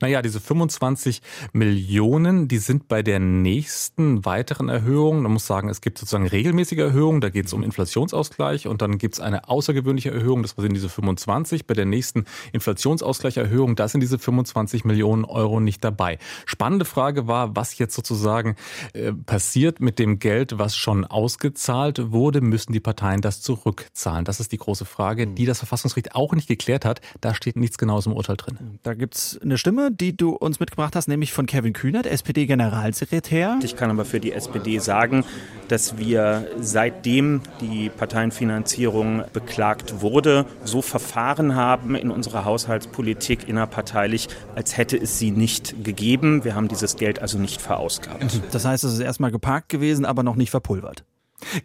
Naja, 0.00 0.22
diese 0.22 0.40
25 0.40 1.22
Millionen, 1.52 2.48
die 2.48 2.58
sind 2.58 2.88
bei 2.88 3.02
der 3.02 3.18
nächsten 3.18 4.24
weiteren 4.24 4.68
Erhöhung. 4.68 5.22
Man 5.22 5.32
muss 5.32 5.46
sagen, 5.46 5.68
es 5.68 5.80
gibt 5.80 5.98
sozusagen 5.98 6.26
regelmäßige 6.26 6.78
Erhöhungen, 6.78 7.20
da 7.20 7.30
geht 7.30 7.46
es 7.46 7.52
um 7.52 7.62
Inflationsausgleich 7.62 8.66
und 8.66 8.82
dann 8.82 8.98
gibt 8.98 9.14
es 9.14 9.20
eine 9.20 9.48
außergewöhnliche 9.48 10.10
Erhöhung, 10.10 10.42
das 10.42 10.54
sind 10.56 10.74
diese 10.74 10.88
25. 10.88 11.66
Bei 11.66 11.74
der 11.74 11.84
nächsten 11.84 12.24
Inflationsausgleicherhöhung, 12.52 13.76
da 13.76 13.88
sind 13.88 14.00
diese 14.00 14.18
25 14.18 14.84
Millionen 14.84 15.24
Euro 15.24 15.60
nicht 15.60 15.82
dabei. 15.84 16.18
Spannende 16.44 16.84
Frage 16.84 17.26
war, 17.26 17.56
was 17.56 17.78
jetzt 17.78 17.94
sozusagen 17.94 18.56
äh, 18.92 19.12
passiert 19.12 19.80
mit 19.80 19.98
dem 19.98 20.18
Geld, 20.18 20.58
was 20.58 20.76
schon 20.76 21.04
ausgezahlt 21.04 22.12
wurde. 22.12 22.40
Müssen 22.40 22.72
die 22.72 22.80
Parteien 22.80 23.20
das 23.20 23.40
zurückzahlen? 23.40 24.24
Das 24.24 24.40
ist 24.40 24.52
die 24.52 24.58
große 24.58 24.84
Frage, 24.84 25.26
die 25.26 25.46
das 25.46 25.58
Verfassungsgericht 25.58 26.14
auch 26.14 26.32
nicht 26.32 26.48
geklärt 26.48 26.84
hat. 26.84 27.00
Da 27.20 27.34
steht 27.34 27.56
nichts 27.56 27.78
Genaues 27.78 28.06
im 28.06 28.12
Urteil 28.12 28.36
drin. 28.36 28.78
Da 28.82 28.94
gibt's 28.94 29.38
eine 29.42 29.55
Stimme, 29.58 29.90
die 29.90 30.16
du 30.16 30.30
uns 30.30 30.60
mitgebracht 30.60 30.96
hast, 30.96 31.08
nämlich 31.08 31.32
von 31.32 31.46
Kevin 31.46 31.72
Kühnert, 31.72 32.06
SPD-Generalsekretär. 32.06 33.58
Ich 33.62 33.76
kann 33.76 33.90
aber 33.90 34.04
für 34.04 34.20
die 34.20 34.32
SPD 34.32 34.78
sagen, 34.78 35.24
dass 35.68 35.98
wir 35.98 36.48
seitdem 36.60 37.40
die 37.60 37.90
Parteienfinanzierung 37.90 39.24
beklagt 39.32 40.00
wurde, 40.00 40.46
so 40.64 40.82
verfahren 40.82 41.54
haben 41.54 41.94
in 41.94 42.10
unserer 42.10 42.44
Haushaltspolitik 42.44 43.48
innerparteilich, 43.48 44.28
als 44.54 44.76
hätte 44.76 44.96
es 44.96 45.18
sie 45.18 45.30
nicht 45.30 45.84
gegeben. 45.84 46.44
Wir 46.44 46.54
haben 46.54 46.68
dieses 46.68 46.96
Geld 46.96 47.20
also 47.20 47.38
nicht 47.38 47.60
verausgabt. 47.60 48.40
Das 48.52 48.64
heißt, 48.64 48.84
es 48.84 48.94
ist 48.94 49.00
erstmal 49.00 49.30
geparkt 49.30 49.68
gewesen, 49.68 50.04
aber 50.04 50.22
noch 50.22 50.36
nicht 50.36 50.50
verpulvert. 50.50 51.04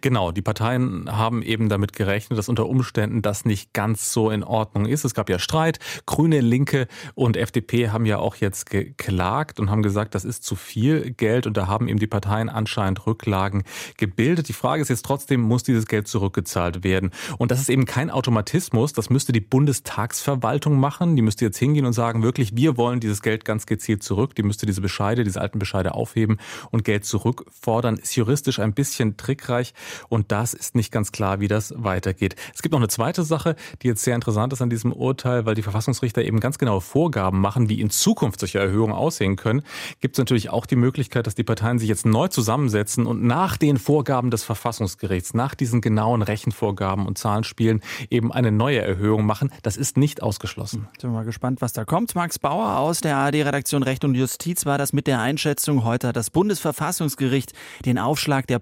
Genau, 0.00 0.32
die 0.32 0.42
Parteien 0.42 1.10
haben 1.10 1.42
eben 1.42 1.68
damit 1.68 1.92
gerechnet, 1.94 2.38
dass 2.38 2.48
unter 2.48 2.66
Umständen 2.66 3.22
das 3.22 3.44
nicht 3.44 3.72
ganz 3.72 4.12
so 4.12 4.30
in 4.30 4.44
Ordnung 4.44 4.86
ist. 4.86 5.04
Es 5.04 5.14
gab 5.14 5.30
ja 5.30 5.38
Streit. 5.38 5.78
Grüne, 6.06 6.40
Linke 6.40 6.88
und 7.14 7.36
FDP 7.36 7.90
haben 7.90 8.04
ja 8.06 8.18
auch 8.18 8.36
jetzt 8.36 8.68
geklagt 8.70 9.60
und 9.60 9.70
haben 9.70 9.82
gesagt, 9.82 10.14
das 10.14 10.24
ist 10.24 10.44
zu 10.44 10.56
viel 10.56 11.10
Geld 11.12 11.46
und 11.46 11.56
da 11.56 11.66
haben 11.66 11.88
eben 11.88 11.98
die 11.98 12.06
Parteien 12.06 12.48
anscheinend 12.48 13.06
Rücklagen 13.06 13.62
gebildet. 13.96 14.48
Die 14.48 14.52
Frage 14.52 14.82
ist 14.82 14.88
jetzt 14.88 15.04
trotzdem, 15.04 15.40
muss 15.40 15.62
dieses 15.62 15.86
Geld 15.86 16.06
zurückgezahlt 16.06 16.84
werden? 16.84 17.10
Und 17.38 17.50
das 17.50 17.60
ist 17.60 17.70
eben 17.70 17.86
kein 17.86 18.10
Automatismus. 18.10 18.92
Das 18.92 19.10
müsste 19.10 19.32
die 19.32 19.40
Bundestagsverwaltung 19.40 20.78
machen. 20.78 21.16
Die 21.16 21.22
müsste 21.22 21.44
jetzt 21.44 21.58
hingehen 21.58 21.86
und 21.86 21.92
sagen, 21.92 22.22
wirklich, 22.22 22.54
wir 22.56 22.76
wollen 22.76 23.00
dieses 23.00 23.22
Geld 23.22 23.44
ganz 23.44 23.66
gezielt 23.66 24.02
zurück. 24.02 24.34
Die 24.34 24.42
müsste 24.42 24.66
diese 24.66 24.80
Bescheide, 24.80 25.24
diese 25.24 25.40
alten 25.40 25.58
Bescheide 25.58 25.94
aufheben 25.94 26.38
und 26.70 26.84
Geld 26.84 27.04
zurückfordern. 27.04 27.96
Ist 27.96 28.16
juristisch 28.16 28.58
ein 28.58 28.74
bisschen 28.74 29.16
trickreich. 29.16 29.71
Und 30.08 30.32
das 30.32 30.54
ist 30.54 30.74
nicht 30.74 30.92
ganz 30.92 31.12
klar, 31.12 31.40
wie 31.40 31.48
das 31.48 31.74
weitergeht. 31.76 32.36
Es 32.54 32.62
gibt 32.62 32.72
noch 32.72 32.80
eine 32.80 32.88
zweite 32.88 33.22
Sache, 33.22 33.56
die 33.82 33.88
jetzt 33.88 34.02
sehr 34.02 34.14
interessant 34.14 34.52
ist 34.52 34.62
an 34.62 34.70
diesem 34.70 34.92
Urteil, 34.92 35.46
weil 35.46 35.54
die 35.54 35.62
Verfassungsrichter 35.62 36.22
eben 36.22 36.40
ganz 36.40 36.58
genaue 36.58 36.80
Vorgaben 36.80 37.40
machen, 37.40 37.68
wie 37.68 37.80
in 37.80 37.90
Zukunft 37.90 38.40
solche 38.40 38.58
Erhöhungen 38.58 38.92
aussehen 38.92 39.36
können. 39.36 39.62
Gibt 40.00 40.16
es 40.16 40.18
natürlich 40.18 40.50
auch 40.50 40.66
die 40.66 40.76
Möglichkeit, 40.76 41.26
dass 41.26 41.34
die 41.34 41.44
Parteien 41.44 41.78
sich 41.78 41.88
jetzt 41.88 42.06
neu 42.06 42.28
zusammensetzen 42.28 43.06
und 43.06 43.22
nach 43.22 43.56
den 43.56 43.78
Vorgaben 43.78 44.30
des 44.30 44.44
Verfassungsgerichts, 44.44 45.34
nach 45.34 45.54
diesen 45.54 45.80
genauen 45.80 46.22
Rechenvorgaben 46.22 47.06
und 47.06 47.18
Zahlenspielen 47.18 47.80
eben 48.10 48.32
eine 48.32 48.52
neue 48.52 48.80
Erhöhung 48.80 49.26
machen. 49.26 49.50
Das 49.62 49.76
ist 49.76 49.96
nicht 49.96 50.22
ausgeschlossen. 50.22 50.88
Sind 51.00 51.10
wir 51.10 51.18
mal 51.18 51.24
gespannt, 51.24 51.60
was 51.60 51.72
da 51.72 51.84
kommt. 51.84 52.14
Max 52.14 52.38
Bauer 52.38 52.78
aus 52.78 53.00
der 53.00 53.16
ARD-Redaktion 53.16 53.82
Recht 53.82 54.04
und 54.04 54.14
Justiz 54.14 54.66
war 54.66 54.78
das 54.78 54.92
mit 54.92 55.06
der 55.06 55.20
Einschätzung. 55.20 55.84
Heute 55.84 56.08
hat 56.08 56.16
das 56.16 56.30
Bundesverfassungsgericht 56.30 57.52
den 57.84 57.98
Aufschlag 57.98 58.46
der 58.46 58.58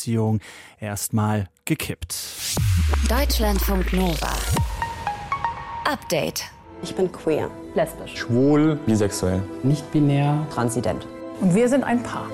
Parteienfinanzierung 0.00 0.40
erstmal 0.78 1.48
gekippt. 1.64 2.14
Deutschlandfunk 3.08 3.92
Nova. 3.92 4.32
Update. 5.84 6.44
Ich 6.82 6.94
bin 6.94 7.12
queer, 7.12 7.50
lesbisch, 7.74 8.16
schwul, 8.16 8.76
bisexuell, 8.86 9.42
nicht 9.62 9.90
binär, 9.92 10.46
transident. 10.52 11.06
Und 11.40 11.54
wir 11.54 11.68
sind 11.68 11.84
ein 11.84 12.02
Paar. 12.02 12.28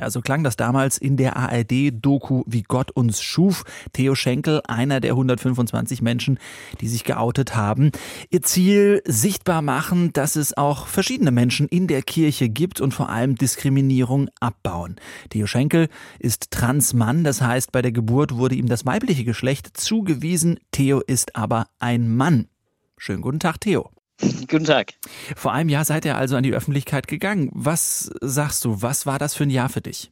Ja, 0.00 0.08
so 0.08 0.22
klang 0.22 0.42
das 0.42 0.56
damals 0.56 0.96
in 0.96 1.18
der 1.18 1.36
ARD-Doku 1.36 2.44
Wie 2.46 2.62
Gott 2.62 2.90
uns 2.90 3.20
schuf. 3.20 3.64
Theo 3.92 4.14
Schenkel, 4.14 4.62
einer 4.66 4.98
der 4.98 5.10
125 5.10 6.00
Menschen, 6.00 6.38
die 6.80 6.88
sich 6.88 7.04
geoutet 7.04 7.54
haben. 7.54 7.92
Ihr 8.30 8.40
Ziel, 8.40 9.02
sichtbar 9.04 9.60
machen, 9.60 10.14
dass 10.14 10.36
es 10.36 10.56
auch 10.56 10.86
verschiedene 10.86 11.32
Menschen 11.32 11.68
in 11.68 11.86
der 11.86 12.00
Kirche 12.00 12.48
gibt 12.48 12.80
und 12.80 12.94
vor 12.94 13.10
allem 13.10 13.34
Diskriminierung 13.34 14.30
abbauen. 14.40 14.96
Theo 15.28 15.46
Schenkel 15.46 15.88
ist 16.18 16.50
Transmann, 16.50 17.22
das 17.22 17.42
heißt, 17.42 17.70
bei 17.70 17.82
der 17.82 17.92
Geburt 17.92 18.36
wurde 18.36 18.54
ihm 18.54 18.68
das 18.68 18.86
weibliche 18.86 19.24
Geschlecht 19.24 19.76
zugewiesen. 19.76 20.60
Theo 20.72 21.00
ist 21.00 21.36
aber 21.36 21.66
ein 21.78 22.16
Mann. 22.16 22.48
Schönen 22.96 23.20
guten 23.20 23.38
Tag, 23.38 23.60
Theo. 23.60 23.90
Guten 24.48 24.64
Tag. 24.64 24.94
Vor 25.36 25.52
einem 25.52 25.68
Jahr 25.68 25.84
seid 25.84 26.04
ihr 26.04 26.16
also 26.16 26.36
an 26.36 26.42
die 26.42 26.54
Öffentlichkeit 26.54 27.08
gegangen. 27.08 27.50
Was 27.52 28.10
sagst 28.20 28.64
du, 28.64 28.82
was 28.82 29.06
war 29.06 29.18
das 29.18 29.34
für 29.34 29.44
ein 29.44 29.50
Jahr 29.50 29.68
für 29.68 29.80
dich? 29.80 30.10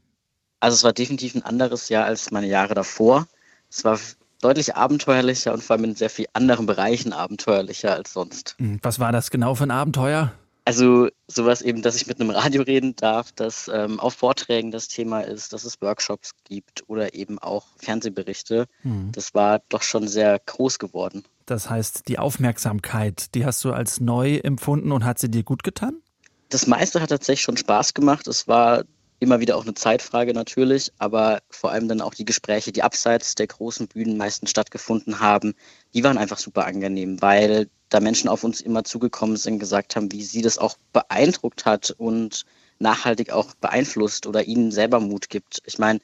Also 0.61 0.75
es 0.75 0.85
war 0.85 0.93
definitiv 0.93 1.35
ein 1.35 1.43
anderes 1.43 1.88
Jahr 1.88 2.05
als 2.05 2.31
meine 2.31 2.49
Jahre 2.49 2.75
davor. 2.75 3.29
Es 3.71 3.85
war 3.85 3.99
deutlich 4.41 4.77
abenteuerlicher 4.77 5.53
und 5.53 5.62
vor 5.62 5.77
allem 5.77 5.85
in 5.85 5.95
sehr 5.95 6.11
vielen 6.11 6.29
anderen 6.33 6.67
Bereichen 6.67 7.12
abenteuerlicher 7.12 7.95
als 7.95 8.12
sonst. 8.12 8.57
Hm, 8.59 8.79
was 8.83 8.99
war 8.99 9.12
das 9.12 9.31
genau 9.31 9.55
für 9.55 9.65
ein 9.65 9.71
Abenteuer? 9.71 10.33
Also 10.69 11.09
sowas 11.29 11.63
eben, 11.63 11.81
dass 11.81 11.97
ich 11.97 12.07
mit 12.07 12.21
einem 12.21 12.29
Radio 12.45 12.61
reden 12.61 12.95
darf, 12.95 13.33
dass 13.33 13.71
ähm, 13.73 13.99
auf 13.99 14.13
Vorträgen 14.13 14.71
das 14.71 14.89
Thema 14.89 15.23
ist, 15.23 15.55
dass 15.55 15.65
es 15.65 15.81
Workshops 15.81 16.33
gibt 16.45 16.87
oder 16.89 17.15
eben 17.15 17.39
auch 17.39 17.69
Fernsehberichte. 17.79 18.67
Mhm. 18.83 19.11
Das 19.13 19.33
war 19.33 19.63
doch 19.71 19.81
schon 19.81 20.07
sehr 20.09 20.39
groß 20.39 20.79
geworden. 20.79 21.25
Das 21.47 21.71
heißt, 21.71 22.07
die 22.07 22.19
Aufmerksamkeit, 22.19 23.35
die 23.35 23.47
hast 23.47 23.65
du 23.65 23.73
als 23.73 23.99
neu 23.99 24.37
empfunden 24.37 24.93
und 24.93 25.07
hat 25.07 25.19
sie 25.19 25.31
dir 25.31 25.43
gut 25.43 25.63
getan? 25.63 26.03
Das 26.51 26.67
meiste 26.67 27.01
hat 27.01 27.09
tatsächlich 27.09 27.45
schon 27.45 27.57
Spaß 27.57 27.95
gemacht. 27.95 28.27
Es 28.27 28.47
war 28.47 28.85
immer 29.21 29.41
wieder 29.41 29.57
auch 29.57 29.65
eine 29.65 29.73
Zeitfrage 29.73 30.35
natürlich, 30.35 30.93
aber 30.99 31.41
vor 31.49 31.73
allem 31.73 31.89
dann 31.89 32.03
auch 32.03 32.13
die 32.13 32.27
Gespräche, 32.27 32.73
die 32.73 32.83
abseits 32.83 33.35
der 33.37 33.47
großen 33.47 33.89
Bühnen 33.89 34.19
meistens 34.19 34.51
stattgefunden 34.51 35.21
haben, 35.21 35.55
die 35.95 36.05
waren 36.05 36.19
einfach 36.19 36.39
super 36.39 36.67
angenehm, 36.67 37.23
weil 37.23 37.71
da 37.88 38.00
Menschen 38.00 38.28
auf 38.28 38.45
uns 38.45 38.61
immer 38.61 38.85
zugekommen 38.85 39.37
sind, 39.37 39.59
gesagt 39.59 39.97
haben, 39.97 40.12
wie 40.12 40.23
sie 40.23 40.42
das 40.42 40.59
auch 40.59 40.76
beeindruckt 40.92 41.64
hat 41.64 41.90
und 41.97 42.45
nachhaltig 42.78 43.30
auch 43.30 43.54
beeinflusst 43.54 44.26
oder 44.26 44.45
ihnen 44.45 44.71
selber 44.71 45.00
Mut 45.00 45.30
gibt. 45.30 45.62
Ich 45.64 45.78
meine, 45.78 46.00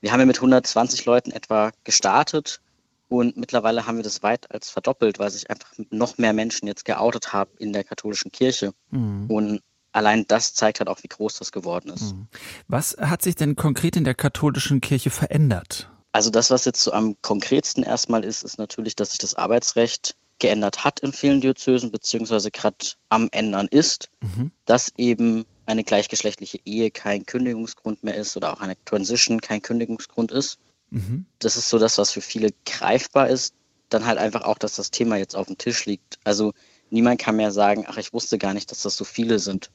wir 0.00 0.12
haben 0.12 0.20
ja 0.20 0.26
mit 0.26 0.36
120 0.36 1.04
Leuten 1.04 1.30
etwa 1.30 1.72
gestartet 1.84 2.60
und 3.08 3.36
mittlerweile 3.36 3.86
haben 3.86 3.96
wir 3.96 4.04
das 4.04 4.22
weit 4.22 4.50
als 4.50 4.70
verdoppelt, 4.70 5.18
weil 5.18 5.30
sich 5.30 5.50
einfach 5.50 5.72
noch 5.90 6.18
mehr 6.18 6.32
Menschen 6.32 6.66
jetzt 6.66 6.84
geoutet 6.84 7.32
haben 7.32 7.50
in 7.58 7.72
der 7.72 7.84
katholischen 7.84 8.32
Kirche. 8.32 8.72
Mhm. 8.90 9.30
Und 9.30 9.62
allein 9.92 10.24
das 10.26 10.54
zeigt 10.54 10.80
halt 10.80 10.88
auch, 10.88 11.02
wie 11.02 11.08
groß 11.08 11.38
das 11.38 11.52
geworden 11.52 11.90
ist. 11.90 12.14
Mhm. 12.14 12.28
Was 12.68 12.96
hat 12.98 13.22
sich 13.22 13.36
denn 13.36 13.56
konkret 13.56 13.96
in 13.96 14.04
der 14.04 14.14
katholischen 14.14 14.80
Kirche 14.80 15.10
verändert? 15.10 15.90
Also 16.12 16.30
das, 16.30 16.50
was 16.50 16.64
jetzt 16.64 16.82
so 16.82 16.92
am 16.92 17.16
konkretsten 17.22 17.84
erstmal 17.84 18.24
ist, 18.24 18.42
ist 18.42 18.58
natürlich, 18.58 18.96
dass 18.96 19.10
sich 19.10 19.18
das 19.18 19.34
Arbeitsrecht 19.34 20.16
geändert 20.42 20.84
hat 20.84 20.98
in 21.00 21.12
vielen 21.12 21.40
Diözesen, 21.40 21.92
beziehungsweise 21.92 22.50
gerade 22.50 22.76
am 23.08 23.28
Ändern 23.30 23.68
ist, 23.68 24.10
mhm. 24.20 24.50
dass 24.64 24.92
eben 24.96 25.44
eine 25.66 25.84
gleichgeschlechtliche 25.84 26.58
Ehe 26.64 26.90
kein 26.90 27.24
Kündigungsgrund 27.24 28.02
mehr 28.02 28.16
ist 28.16 28.36
oder 28.36 28.52
auch 28.52 28.60
eine 28.60 28.76
Transition 28.84 29.40
kein 29.40 29.62
Kündigungsgrund 29.62 30.32
ist. 30.32 30.58
Mhm. 30.90 31.26
Das 31.38 31.56
ist 31.56 31.68
so 31.68 31.78
das, 31.78 31.96
was 31.96 32.10
für 32.10 32.20
viele 32.20 32.50
greifbar 32.66 33.28
ist. 33.28 33.54
Dann 33.88 34.04
halt 34.04 34.18
einfach 34.18 34.42
auch, 34.42 34.58
dass 34.58 34.74
das 34.74 34.90
Thema 34.90 35.16
jetzt 35.16 35.36
auf 35.36 35.46
dem 35.46 35.58
Tisch 35.58 35.86
liegt. 35.86 36.18
Also 36.24 36.52
niemand 36.90 37.20
kann 37.20 37.36
mehr 37.36 37.52
sagen, 37.52 37.84
ach, 37.86 37.96
ich 37.96 38.12
wusste 38.12 38.36
gar 38.36 38.52
nicht, 38.52 38.72
dass 38.72 38.82
das 38.82 38.96
so 38.96 39.04
viele 39.04 39.38
sind, 39.38 39.70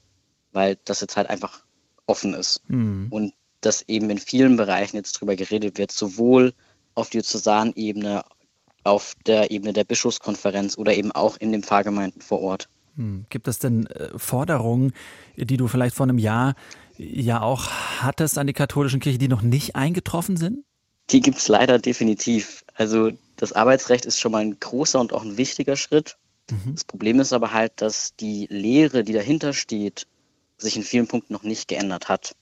weil 0.51 0.77
das 0.83 0.99
jetzt 0.99 1.15
halt 1.15 1.29
einfach 1.29 1.63
offen 2.07 2.33
ist. 2.33 2.61
Mhm. 2.67 3.07
Und 3.09 3.33
dass 3.61 3.83
eben 3.87 4.09
in 4.09 4.17
vielen 4.17 4.57
Bereichen 4.57 4.97
jetzt 4.97 5.13
drüber 5.13 5.37
geredet 5.37 5.77
wird, 5.77 5.93
sowohl 5.93 6.53
auf 6.93 7.09
Diözesanebene, 7.09 8.25
auf 8.87 9.15
der 9.25 9.51
Ebene 9.51 9.73
der 9.73 9.83
Bischofskonferenz 9.83 10.77
oder 10.77 10.95
eben 10.95 11.11
auch 11.11 11.37
in 11.37 11.51
den 11.51 11.63
Pfarrgemeinden 11.63 12.21
vor 12.21 12.41
Ort. 12.41 12.69
Hm. 12.95 13.25
Gibt 13.29 13.47
es 13.47 13.59
denn 13.59 13.85
äh, 13.87 14.17
Forderungen, 14.17 14.93
die 15.35 15.57
du 15.57 15.67
vielleicht 15.67 15.95
vor 15.95 16.05
einem 16.05 16.17
Jahr 16.17 16.55
ja 16.97 17.41
auch 17.41 17.69
hattest 18.01 18.37
an 18.37 18.47
die 18.47 18.53
katholischen 18.53 18.99
Kirche, 18.99 19.19
die 19.19 19.27
noch 19.27 19.43
nicht 19.43 19.75
eingetroffen 19.75 20.37
sind? 20.37 20.63
Die 21.11 21.21
gibt 21.21 21.37
es 21.37 21.47
leider 21.47 21.79
definitiv. 21.79 22.63
Also 22.73 23.11
das 23.35 23.53
Arbeitsrecht 23.53 24.05
ist 24.05 24.19
schon 24.19 24.31
mal 24.31 24.41
ein 24.41 24.59
großer 24.59 24.99
und 24.99 25.13
auch 25.13 25.23
ein 25.23 25.37
wichtiger 25.37 25.75
Schritt. 25.75 26.17
Mhm. 26.49 26.73
Das 26.73 26.83
Problem 26.83 27.19
ist 27.19 27.33
aber 27.33 27.53
halt, 27.53 27.73
dass 27.77 28.15
die 28.15 28.47
Lehre, 28.49 29.03
die 29.03 29.13
dahinter 29.13 29.53
steht, 29.53 30.07
sich 30.57 30.75
in 30.75 30.83
vielen 30.83 31.07
Punkten 31.07 31.33
noch 31.33 31.43
nicht 31.43 31.67
geändert 31.67 32.09
hat. 32.09 32.35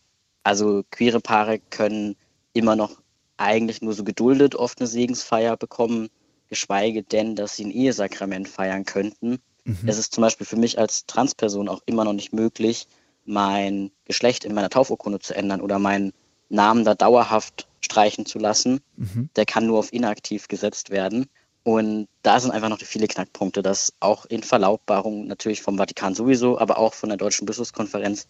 Also 0.43 0.83
queere 0.89 1.19
Paare 1.19 1.59
können 1.69 2.15
immer 2.53 2.75
noch 2.75 3.01
eigentlich 3.37 3.81
nur 3.81 3.93
so 3.93 4.03
geduldet 4.03 4.55
oft 4.55 4.79
eine 4.79 4.87
Segensfeier 4.87 5.57
bekommen, 5.57 6.09
geschweige 6.49 7.03
denn, 7.03 7.35
dass 7.35 7.55
sie 7.55 7.65
ein 7.65 7.71
Ehesakrament 7.71 8.47
feiern 8.47 8.85
könnten. 8.85 9.39
Mhm. 9.63 9.79
Es 9.87 9.97
ist 9.97 10.13
zum 10.13 10.21
Beispiel 10.21 10.45
für 10.45 10.57
mich 10.57 10.79
als 10.79 11.05
Transperson 11.05 11.69
auch 11.69 11.81
immer 11.85 12.05
noch 12.05 12.13
nicht 12.13 12.33
möglich, 12.33 12.87
mein 13.25 13.91
Geschlecht 14.05 14.45
in 14.45 14.53
meiner 14.53 14.69
Taufurkunde 14.69 15.19
zu 15.19 15.35
ändern 15.35 15.61
oder 15.61 15.79
meinen 15.79 16.13
Namen 16.49 16.85
da 16.85 16.93
dauerhaft 16.93 17.67
streichen 17.81 18.25
zu 18.25 18.39
lassen. 18.39 18.81
Mhm. 18.97 19.29
Der 19.35 19.45
kann 19.45 19.65
nur 19.65 19.79
auf 19.79 19.91
inaktiv 19.91 20.47
gesetzt 20.47 20.89
werden. 20.89 21.27
Und 21.63 22.07
da 22.21 22.39
sind 22.39 22.51
einfach 22.51 22.69
noch 22.69 22.79
viele 22.79 23.07
Knackpunkte, 23.07 23.63
dass 23.63 23.93
auch 23.99 24.25
in 24.25 24.43
Verlautbarungen 24.43 25.27
natürlich 25.27 25.63
vom 25.63 25.77
Vatikan 25.77 26.13
sowieso, 26.13 26.59
aber 26.59 26.77
auch 26.77 26.93
von 26.93 27.09
der 27.09 27.17
Deutschen 27.17 27.47
Bischofskonferenz 27.47 28.27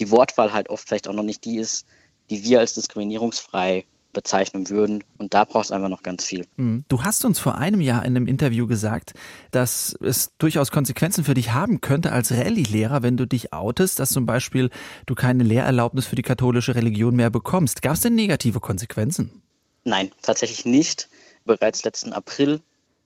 die 0.00 0.10
Wortwahl 0.10 0.54
halt 0.54 0.70
oft 0.70 0.88
vielleicht 0.88 1.06
auch 1.06 1.12
noch 1.12 1.22
nicht 1.22 1.44
die 1.44 1.58
ist, 1.58 1.86
die 2.30 2.42
wir 2.44 2.60
als 2.60 2.72
diskriminierungsfrei 2.74 3.84
bezeichnen 4.12 4.68
würden. 4.70 5.04
Und 5.18 5.34
da 5.34 5.44
braucht 5.44 5.66
es 5.66 5.72
einfach 5.72 5.88
noch 5.88 6.02
ganz 6.02 6.24
viel. 6.24 6.46
Mhm. 6.56 6.84
Du 6.88 7.02
hast 7.02 7.24
uns 7.24 7.38
vor 7.38 7.56
einem 7.56 7.80
Jahr 7.80 8.04
in 8.04 8.16
einem 8.16 8.26
Interview 8.26 8.66
gesagt, 8.66 9.14
dass 9.50 9.96
es 10.00 10.30
durchaus 10.38 10.70
Konsequenzen 10.70 11.24
für 11.24 11.34
dich 11.34 11.52
haben 11.52 11.80
könnte 11.80 12.12
als 12.12 12.32
Rallye-Lehrer, 12.32 13.02
wenn 13.02 13.16
du 13.16 13.26
dich 13.26 13.52
outest, 13.52 13.98
dass 13.98 14.10
zum 14.10 14.26
Beispiel 14.26 14.70
du 15.06 15.14
keine 15.14 15.44
Lehrerlaubnis 15.44 16.06
für 16.06 16.16
die 16.16 16.22
katholische 16.22 16.74
Religion 16.74 17.16
mehr 17.16 17.30
bekommst. 17.30 17.82
Gab 17.82 17.94
es 17.94 18.00
denn 18.00 18.14
negative 18.14 18.60
Konsequenzen? 18.60 19.42
Nein, 19.84 20.10
tatsächlich 20.22 20.64
nicht. 20.64 21.08
Bereits 21.44 21.84
letzten 21.84 22.12
April 22.12 22.60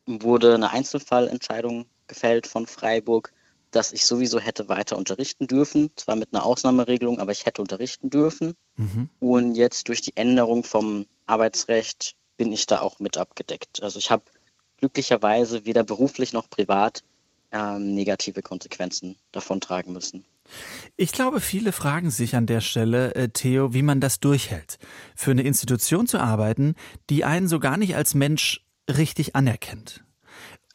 wurde 0.06 0.54
eine 0.54 0.70
Einzelfallentscheidung 0.70 1.86
gefällt 2.08 2.46
von 2.46 2.66
Freiburg, 2.66 3.32
dass 3.72 3.92
ich 3.92 4.06
sowieso 4.06 4.38
hätte 4.38 4.68
weiter 4.68 4.96
unterrichten 4.96 5.46
dürfen, 5.46 5.90
zwar 5.96 6.14
mit 6.14 6.32
einer 6.32 6.44
Ausnahmeregelung, 6.44 7.18
aber 7.18 7.32
ich 7.32 7.46
hätte 7.46 7.62
unterrichten 7.62 8.10
dürfen. 8.10 8.54
Mhm. 8.76 9.08
Und 9.18 9.54
jetzt 9.54 9.88
durch 9.88 10.02
die 10.02 10.16
Änderung 10.16 10.62
vom 10.62 11.06
Arbeitsrecht 11.26 12.14
bin 12.36 12.52
ich 12.52 12.66
da 12.66 12.80
auch 12.80 13.00
mit 13.00 13.16
abgedeckt. 13.16 13.82
Also 13.82 13.98
ich 13.98 14.10
habe 14.10 14.22
glücklicherweise 14.78 15.64
weder 15.64 15.84
beruflich 15.84 16.32
noch 16.32 16.48
privat 16.50 17.02
ähm, 17.50 17.94
negative 17.94 18.42
Konsequenzen 18.42 19.16
davontragen 19.32 19.92
müssen. 19.92 20.24
Ich 20.96 21.12
glaube, 21.12 21.40
viele 21.40 21.72
fragen 21.72 22.10
sich 22.10 22.36
an 22.36 22.46
der 22.46 22.60
Stelle, 22.60 23.14
äh, 23.14 23.28
Theo, 23.28 23.72
wie 23.72 23.82
man 23.82 24.00
das 24.00 24.20
durchhält. 24.20 24.78
Für 25.14 25.30
eine 25.30 25.42
Institution 25.42 26.06
zu 26.06 26.18
arbeiten, 26.18 26.74
die 27.10 27.24
einen 27.24 27.48
so 27.48 27.60
gar 27.60 27.76
nicht 27.76 27.96
als 27.96 28.14
Mensch 28.14 28.64
richtig 28.88 29.36
anerkennt. 29.36 30.04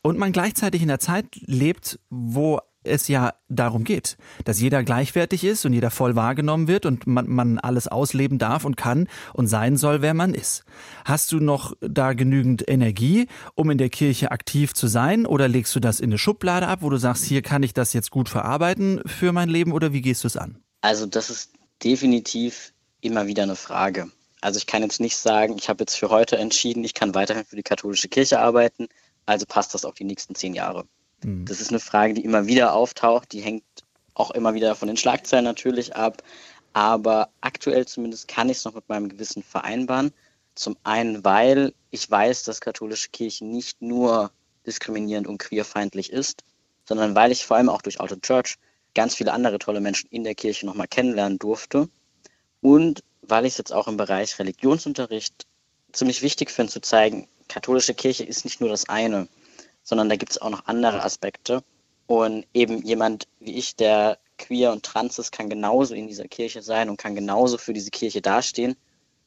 Und 0.01 0.17
man 0.17 0.31
gleichzeitig 0.31 0.81
in 0.81 0.87
der 0.87 0.99
Zeit 0.99 1.25
lebt, 1.35 1.99
wo 2.09 2.59
es 2.87 3.07
ja 3.07 3.33
darum 3.49 3.83
geht, 3.83 4.17
dass 4.45 4.59
jeder 4.59 4.83
gleichwertig 4.83 5.43
ist 5.43 5.65
und 5.65 5.73
jeder 5.73 5.91
voll 5.91 6.15
wahrgenommen 6.15 6.67
wird 6.67 6.85
und 6.85 7.07
man, 7.07 7.29
man 7.29 7.59
alles 7.59 7.87
ausleben 7.87 8.37
darf 8.37 8.65
und 8.65 8.77
kann 8.77 9.07
und 9.33 9.47
sein 9.47 9.77
soll, 9.77 10.01
wer 10.01 10.13
man 10.13 10.33
ist. 10.33 10.63
Hast 11.05 11.31
du 11.31 11.39
noch 11.39 11.73
da 11.81 12.13
genügend 12.13 12.67
Energie, 12.67 13.27
um 13.55 13.69
in 13.69 13.77
der 13.77 13.89
Kirche 13.89 14.31
aktiv 14.31 14.73
zu 14.73 14.87
sein 14.87 15.25
oder 15.25 15.47
legst 15.47 15.75
du 15.75 15.79
das 15.79 15.99
in 15.99 16.09
eine 16.09 16.17
Schublade 16.17 16.67
ab, 16.67 16.79
wo 16.81 16.89
du 16.89 16.97
sagst, 16.97 17.25
hier 17.25 17.41
kann 17.41 17.63
ich 17.63 17.73
das 17.73 17.93
jetzt 17.93 18.11
gut 18.11 18.29
verarbeiten 18.29 19.01
für 19.05 19.31
mein 19.31 19.49
Leben 19.49 19.71
oder 19.71 19.93
wie 19.93 20.01
gehst 20.01 20.23
du 20.23 20.27
es 20.27 20.37
an? 20.37 20.57
Also 20.81 21.05
das 21.05 21.29
ist 21.29 21.51
definitiv 21.83 22.73
immer 23.01 23.27
wieder 23.27 23.43
eine 23.43 23.55
Frage. 23.55 24.11
Also 24.41 24.57
ich 24.57 24.67
kann 24.67 24.83
jetzt 24.83 24.99
nicht 24.99 25.17
sagen, 25.17 25.55
ich 25.57 25.69
habe 25.69 25.81
jetzt 25.81 25.95
für 25.95 26.09
heute 26.09 26.37
entschieden, 26.37 26.83
ich 26.83 26.93
kann 26.93 27.15
weiterhin 27.15 27.45
für 27.45 27.55
die 27.55 27.63
katholische 27.63 28.07
Kirche 28.07 28.39
arbeiten, 28.39 28.87
also 29.25 29.45
passt 29.45 29.73
das 29.73 29.83
auch 29.83 29.93
die 29.93 30.03
nächsten 30.03 30.35
zehn 30.35 30.53
Jahre. 30.53 30.85
Mhm. 31.23 31.45
Das 31.45 31.61
ist 31.61 31.69
eine 31.69 31.79
Frage, 31.79 32.13
die 32.13 32.23
immer 32.23 32.47
wieder 32.47 32.73
auftaucht, 32.73 33.31
die 33.31 33.41
hängt 33.41 33.63
auch 34.13 34.31
immer 34.31 34.53
wieder 34.53 34.75
von 34.75 34.87
den 34.87 34.97
Schlagzeilen 34.97 35.45
natürlich 35.45 35.95
ab, 35.95 36.23
aber 36.73 37.29
aktuell 37.41 37.85
zumindest 37.85 38.27
kann 38.27 38.49
ich 38.49 38.57
es 38.57 38.65
noch 38.65 38.73
mit 38.73 38.89
meinem 38.89 39.09
Gewissen 39.09 39.43
vereinbaren. 39.43 40.11
Zum 40.55 40.75
einen, 40.83 41.23
weil 41.23 41.73
ich 41.91 42.09
weiß, 42.09 42.43
dass 42.43 42.61
katholische 42.61 43.09
Kirche 43.09 43.45
nicht 43.45 43.81
nur 43.81 44.31
diskriminierend 44.65 45.27
und 45.27 45.37
queerfeindlich 45.37 46.11
ist, 46.11 46.43
sondern 46.85 47.15
weil 47.15 47.31
ich 47.31 47.45
vor 47.45 47.57
allem 47.57 47.69
auch 47.69 47.81
durch 47.81 47.99
Out 47.99 48.11
of 48.11 48.21
Church 48.21 48.57
ganz 48.95 49.15
viele 49.15 49.33
andere 49.33 49.59
tolle 49.59 49.81
Menschen 49.81 50.09
in 50.09 50.23
der 50.23 50.35
Kirche 50.35 50.65
nochmal 50.65 50.87
kennenlernen 50.87 51.37
durfte 51.37 51.89
und 52.61 53.03
weil 53.21 53.45
ich 53.45 53.53
es 53.53 53.57
jetzt 53.57 53.73
auch 53.73 53.87
im 53.87 53.97
Bereich 53.97 54.39
Religionsunterricht 54.39 55.45
ziemlich 55.91 56.21
wichtig 56.21 56.49
finde 56.49 56.71
zu 56.71 56.81
zeigen, 56.81 57.27
katholische 57.47 57.93
Kirche 57.93 58.23
ist 58.23 58.45
nicht 58.45 58.61
nur 58.61 58.69
das 58.69 58.89
eine, 58.89 59.27
sondern 59.87 60.09
da 60.09 60.17
gibt 60.17 60.33
es 60.33 60.41
auch 60.41 60.49
noch 60.49 60.65
andere 60.65 61.01
Aspekte. 61.01 61.63
Und 62.07 62.45
eben 62.53 62.83
jemand 62.83 63.27
wie 63.39 63.55
ich, 63.55 63.77
der 63.77 64.17
queer 64.37 64.73
und 64.73 64.83
trans 64.83 65.17
ist, 65.17 65.31
kann 65.31 65.49
genauso 65.49 65.95
in 65.95 66.07
dieser 66.07 66.27
Kirche 66.27 66.61
sein 66.61 66.89
und 66.89 66.97
kann 66.97 67.15
genauso 67.15 67.57
für 67.57 67.71
diese 67.71 67.89
Kirche 67.89 68.21
dastehen, 68.21 68.75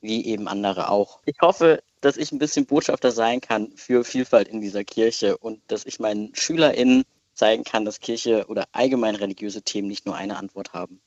wie 0.03 0.27
eben 0.27 0.49
andere 0.49 0.91
auch. 0.91 1.21
Ich 1.25 1.41
hoffe, 1.41 1.83
dass 2.03 2.19
ich 2.19 2.31
ein 2.31 2.39
bisschen 2.39 2.67
Botschafter 2.67 3.11
sein 3.11 3.41
kann 3.41 3.73
für 3.75 4.05
Vielfalt 4.05 4.49
in 4.49 4.61
dieser 4.61 4.85
Kirche 4.85 5.39
und 5.39 5.63
dass 5.69 5.87
ich 5.87 5.99
meinen 5.99 6.35
SchülerInnen 6.35 7.05
zeigen 7.33 7.65
kann, 7.65 7.87
dass 7.87 8.01
Kirche 8.01 8.45
oder 8.49 8.69
allgemein 8.73 9.15
religiöse 9.15 9.63
Themen 9.63 9.89
nicht 9.89 10.05
nur 10.05 10.15
eine 10.15 10.37
Antwort 10.37 10.75
haben. 10.75 11.01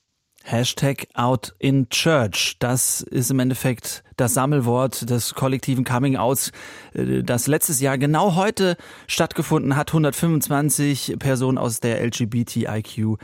Hashtag 0.46 1.08
Out 1.14 1.54
in 1.58 1.88
Church. 1.88 2.56
Das 2.58 3.00
ist 3.00 3.30
im 3.30 3.40
Endeffekt 3.40 4.04
das 4.18 4.34
Sammelwort 4.34 5.08
des 5.08 5.34
kollektiven 5.34 5.84
Coming 5.84 6.16
Outs, 6.16 6.52
äh, 6.92 7.22
das 7.22 7.46
letztes 7.46 7.80
Jahr 7.80 7.96
genau 7.96 8.36
heute 8.36 8.76
stattgefunden 9.06 9.74
hat. 9.74 9.88
125 9.88 11.16
Personen 11.18 11.56
aus 11.56 11.80
der 11.80 12.04
LGBTIQ 12.04 13.18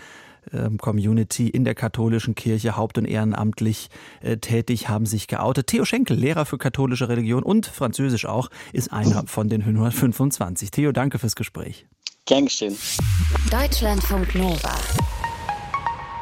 ähm, 0.52 0.78
Community 0.78 1.48
in 1.48 1.64
der 1.64 1.74
katholischen 1.74 2.34
Kirche 2.34 2.78
haupt- 2.78 2.96
und 2.96 3.04
ehrenamtlich 3.04 3.90
äh, 4.22 4.38
tätig, 4.38 4.88
haben 4.88 5.04
sich 5.04 5.26
geoutet. 5.26 5.66
Theo 5.66 5.84
Schenkel, 5.84 6.16
Lehrer 6.16 6.46
für 6.46 6.56
katholische 6.56 7.10
Religion 7.10 7.42
und 7.42 7.66
Französisch 7.66 8.24
auch, 8.24 8.48
ist 8.72 8.90
einer 8.92 9.26
von 9.26 9.50
den 9.50 9.60
125. 9.60 10.70
Theo, 10.70 10.92
danke 10.92 11.18
fürs 11.18 11.36
Gespräch. 11.36 11.86
Gern 12.24 12.46
geschehen. 12.46 12.78
Deutschlandfunk 13.50 14.34
Nova. 14.34 14.74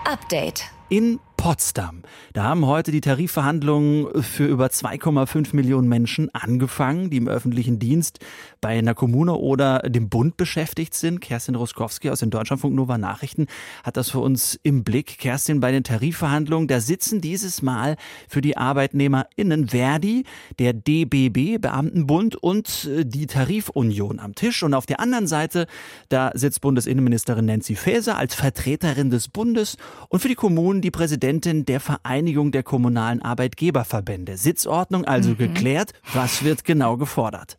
Update 0.05 0.65
in 0.91 1.21
Potsdam. 1.39 2.03
Da 2.33 2.43
haben 2.43 2.67
heute 2.67 2.91
die 2.91 3.01
Tarifverhandlungen 3.01 4.23
für 4.25 4.45
über 4.45 4.67
2,5 4.67 5.55
Millionen 5.55 5.89
Menschen 5.89 6.35
angefangen, 6.35 7.11
die 7.11 7.17
im 7.17 7.29
öffentlichen 7.29 7.79
Dienst 7.79 8.19
bei 8.61 8.77
einer 8.77 8.95
Kommune 8.95 9.35
oder 9.35 9.79
dem 9.79 10.09
Bund 10.09 10.37
beschäftigt 10.37 10.95
sind. 10.95 11.21
Kerstin 11.21 11.55
Roskowski 11.55 12.11
aus 12.11 12.21
den 12.21 12.31
Deutschlandfunk 12.31 12.75
Nova 12.75 12.99
Nachrichten 12.99 13.47
hat 13.85 13.97
das 13.97 14.11
für 14.11 14.19
uns 14.19 14.59
im 14.65 14.83
Blick. 14.83 15.19
Kerstin, 15.19 15.61
bei 15.61 15.71
den 15.71 15.85
Tarifverhandlungen, 15.85 16.67
da 16.67 16.81
sitzen 16.81 17.21
dieses 17.21 17.63
Mal 17.63 17.97
für 18.29 18.41
die 18.41 18.57
ArbeitnehmerInnen 18.57 19.69
Verdi, 19.69 20.25
der 20.59 20.73
DBB, 20.73 21.61
Beamtenbund 21.61 22.35
und 22.35 22.91
äh, 22.93 23.07
die 23.07 23.29
Tarifunion 23.29 24.19
am 24.19 24.35
Tisch. 24.35 24.65
Und 24.65 24.75
auf 24.75 24.87
der 24.87 24.99
anderen 24.99 25.29
Seite, 25.29 25.69
da 26.09 26.33
sitzt 26.35 26.63
Bundesinnenministerin 26.63 27.47
Nancy 27.47 27.77
Faeser 27.77 28.19
als 28.19 28.35
Vertreterin 28.35 29.11
des 29.11 29.29
Bundes 29.29 29.77
und 30.09 30.19
für 30.19 30.29
die 30.29 30.35
Kommunen 30.35 30.81
die 30.83 30.91
Präsidentin 30.91 31.28
Präsidentin 31.29 31.67
der 31.67 31.81
Vereinigung 31.81 32.53
der 32.53 32.63
kommunalen 32.63 33.21
Arbeitgeberverbände. 33.21 34.39
Sitzordnung 34.39 35.05
also 35.05 35.31
mhm. 35.31 35.37
geklärt. 35.37 35.93
Was 36.15 36.43
wird 36.43 36.65
genau 36.65 36.97
gefordert? 36.97 37.59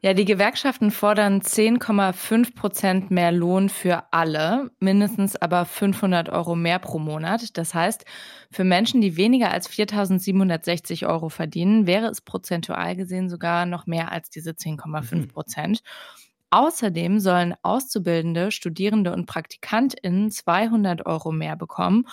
Ja, 0.00 0.14
die 0.14 0.24
Gewerkschaften 0.24 0.90
fordern 0.90 1.42
10,5 1.42 2.54
Prozent 2.54 3.10
mehr 3.10 3.32
Lohn 3.32 3.68
für 3.68 4.04
alle, 4.12 4.70
mindestens 4.78 5.36
aber 5.36 5.66
500 5.66 6.30
Euro 6.30 6.56
mehr 6.56 6.78
pro 6.78 6.98
Monat. 6.98 7.58
Das 7.58 7.74
heißt, 7.74 8.06
für 8.50 8.64
Menschen, 8.64 9.02
die 9.02 9.18
weniger 9.18 9.50
als 9.50 9.68
4.760 9.68 11.06
Euro 11.06 11.28
verdienen, 11.28 11.86
wäre 11.86 12.06
es 12.06 12.22
prozentual 12.22 12.96
gesehen 12.96 13.28
sogar 13.28 13.66
noch 13.66 13.86
mehr 13.86 14.10
als 14.10 14.30
diese 14.30 14.52
10,5 14.52 15.28
Prozent. 15.28 15.82
Mhm. 15.82 16.16
Außerdem 16.48 17.18
sollen 17.18 17.54
Auszubildende, 17.62 18.52
Studierende 18.52 19.12
und 19.12 19.26
PraktikantInnen 19.26 20.30
200 20.30 21.04
Euro 21.04 21.32
mehr 21.32 21.56
bekommen 21.56 22.06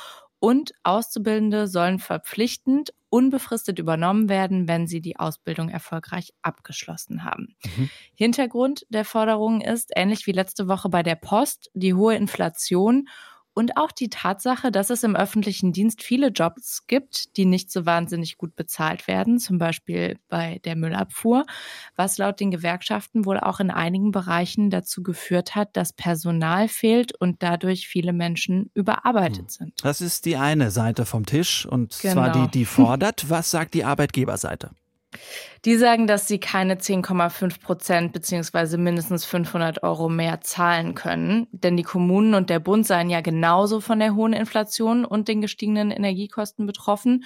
und 0.44 0.74
Auszubildende 0.84 1.68
sollen 1.68 2.00
verpflichtend 2.00 2.94
unbefristet 3.08 3.80
übernommen 3.80 4.28
werden, 4.28 4.68
wenn 4.68 4.88
sie 4.88 5.00
die 5.00 5.18
Ausbildung 5.18 5.70
erfolgreich 5.70 6.34
abgeschlossen 6.42 7.24
haben. 7.24 7.56
Mhm. 7.78 7.90
Hintergrund 8.14 8.86
der 8.90 9.06
Forderungen 9.06 9.62
ist, 9.62 9.92
ähnlich 9.96 10.28
wie 10.28 10.34
letzte 10.34 10.68
Woche 10.68 10.90
bei 10.90 11.02
der 11.02 11.16
Post, 11.16 11.72
die 11.74 11.94
hohe 11.94 12.16
Inflation 12.16 13.08
und 13.54 13.78
auch 13.78 13.92
die 13.92 14.10
Tatsache, 14.10 14.72
dass 14.72 14.90
es 14.90 15.04
im 15.04 15.16
öffentlichen 15.16 15.74
Dienst 15.74 16.02
viele 16.02 16.30
Jobs 16.30 16.88
gibt, 16.88 17.38
die 17.38 17.46
nicht 17.46 17.72
so 17.72 17.86
wahnsinnig 17.86 18.38
gut 18.38 18.56
bezahlt 18.56 19.08
werden, 19.08 19.40
zum 19.40 19.58
Beispiel 19.58 20.18
bei 20.28 20.60
der 20.66 20.76
Müllabfuhr, 20.76 21.46
was 21.96 22.18
laut 22.18 22.40
den 22.40 22.52
Gewerkschaften 22.52 23.26
wohl 23.26 23.40
auch 23.40 23.60
in 23.60 23.72
einigen 23.72 24.12
Bereichen 24.12 24.70
dazu 24.70 25.04
geführt 25.04 25.56
hat, 25.56 25.76
dass 25.78 25.94
Personal 25.94 26.68
fehlt 26.68 27.14
und 27.20 27.44
dadurch 27.44 27.88
viele 27.88 28.14
Menschen 28.14 28.72
überarbeitet 28.74 29.44
hm. 29.44 29.50
sind. 29.50 29.74
Das 29.84 30.02
ist 30.02 30.26
die 30.26 30.38
eine 30.38 30.72
Seite 30.72 31.06
vom 31.06 31.26
Tisch 31.26 31.66
und 31.66 32.00
genau. 32.02 32.14
zwar 32.14 32.32
die, 32.32 32.52
die 32.52 32.66
fordert. 32.66 33.30
Was 33.30 33.52
sagt 33.52 33.74
die 33.74 33.84
Arbeitgeberseite? 33.84 34.72
Die 35.66 35.78
sagen, 35.78 36.08
dass 36.08 36.28
sie 36.28 36.40
keine 36.40 36.76
10,5 36.76 37.62
Prozent 37.62 38.14
beziehungsweise 38.14 38.78
mindestens 38.78 39.24
500 39.24 39.82
Euro 39.84 40.10
mehr 40.10 40.42
zahlen 40.42 40.94
können. 40.94 41.48
Denn 41.52 41.78
die 41.78 41.84
Kommunen 41.84 42.34
und 42.34 42.50
der 42.50 42.60
Bund 42.60 42.86
seien 42.86 43.10
ja 43.10 43.22
genauso 43.22 43.80
von 43.80 44.00
der 44.00 44.14
hohen 44.14 44.34
Inflation 44.34 45.06
und 45.06 45.30
den 45.30 45.40
gestiegenen 45.40 45.92
Energiekosten 45.92 46.66
betroffen. 46.66 47.24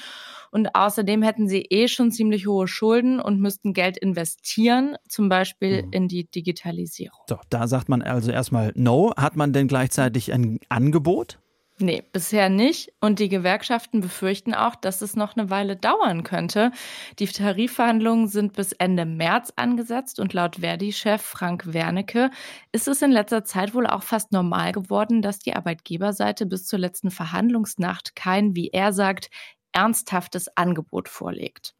Und 0.51 0.75
außerdem 0.75 1.23
hätten 1.23 1.47
sie 1.47 1.61
eh 1.61 1.87
schon 1.87 2.11
ziemlich 2.11 2.47
hohe 2.47 2.67
Schulden 2.67 3.19
und 3.19 3.39
müssten 3.39 3.73
Geld 3.73 3.97
investieren, 3.97 4.95
zum 5.09 5.29
Beispiel 5.29 5.83
mhm. 5.83 5.93
in 5.93 6.07
die 6.07 6.29
Digitalisierung. 6.29 7.19
So, 7.27 7.37
da 7.49 7.67
sagt 7.67 7.89
man 7.89 8.01
also 8.01 8.31
erstmal 8.31 8.71
No. 8.75 9.13
Hat 9.17 9.35
man 9.35 9.51
denn 9.51 9.67
gleichzeitig 9.67 10.31
ein 10.31 10.59
Angebot? 10.69 11.39
Nee, 11.79 12.03
bisher 12.11 12.49
nicht. 12.49 12.91
Und 13.01 13.19
die 13.19 13.29
Gewerkschaften 13.29 14.01
befürchten 14.01 14.55
auch, 14.55 14.75
dass 14.75 15.03
es 15.03 15.15
noch 15.15 15.37
eine 15.37 15.51
Weile 15.51 15.75
dauern 15.75 16.23
könnte. 16.23 16.71
Die 17.19 17.27
Tarifverhandlungen 17.27 18.27
sind 18.27 18.53
bis 18.53 18.71
Ende 18.71 19.05
März 19.05 19.53
angesetzt 19.57 20.19
und 20.19 20.33
laut 20.33 20.55
Verdi-Chef 20.57 21.21
Frank 21.21 21.71
Wernicke 21.73 22.31
ist 22.71 22.87
es 22.87 23.03
in 23.03 23.11
letzter 23.11 23.43
Zeit 23.43 23.75
wohl 23.75 23.85
auch 23.85 24.01
fast 24.01 24.31
normal 24.31 24.71
geworden, 24.71 25.21
dass 25.21 25.37
die 25.37 25.55
Arbeitgeberseite 25.55 26.47
bis 26.47 26.65
zur 26.65 26.79
letzten 26.79 27.11
Verhandlungsnacht 27.11 28.15
kein, 28.15 28.55
wie 28.55 28.69
er 28.69 28.91
sagt, 28.91 29.29
ernsthaftes 29.71 30.47
Angebot 30.57 31.07
vorlegt. 31.07 31.75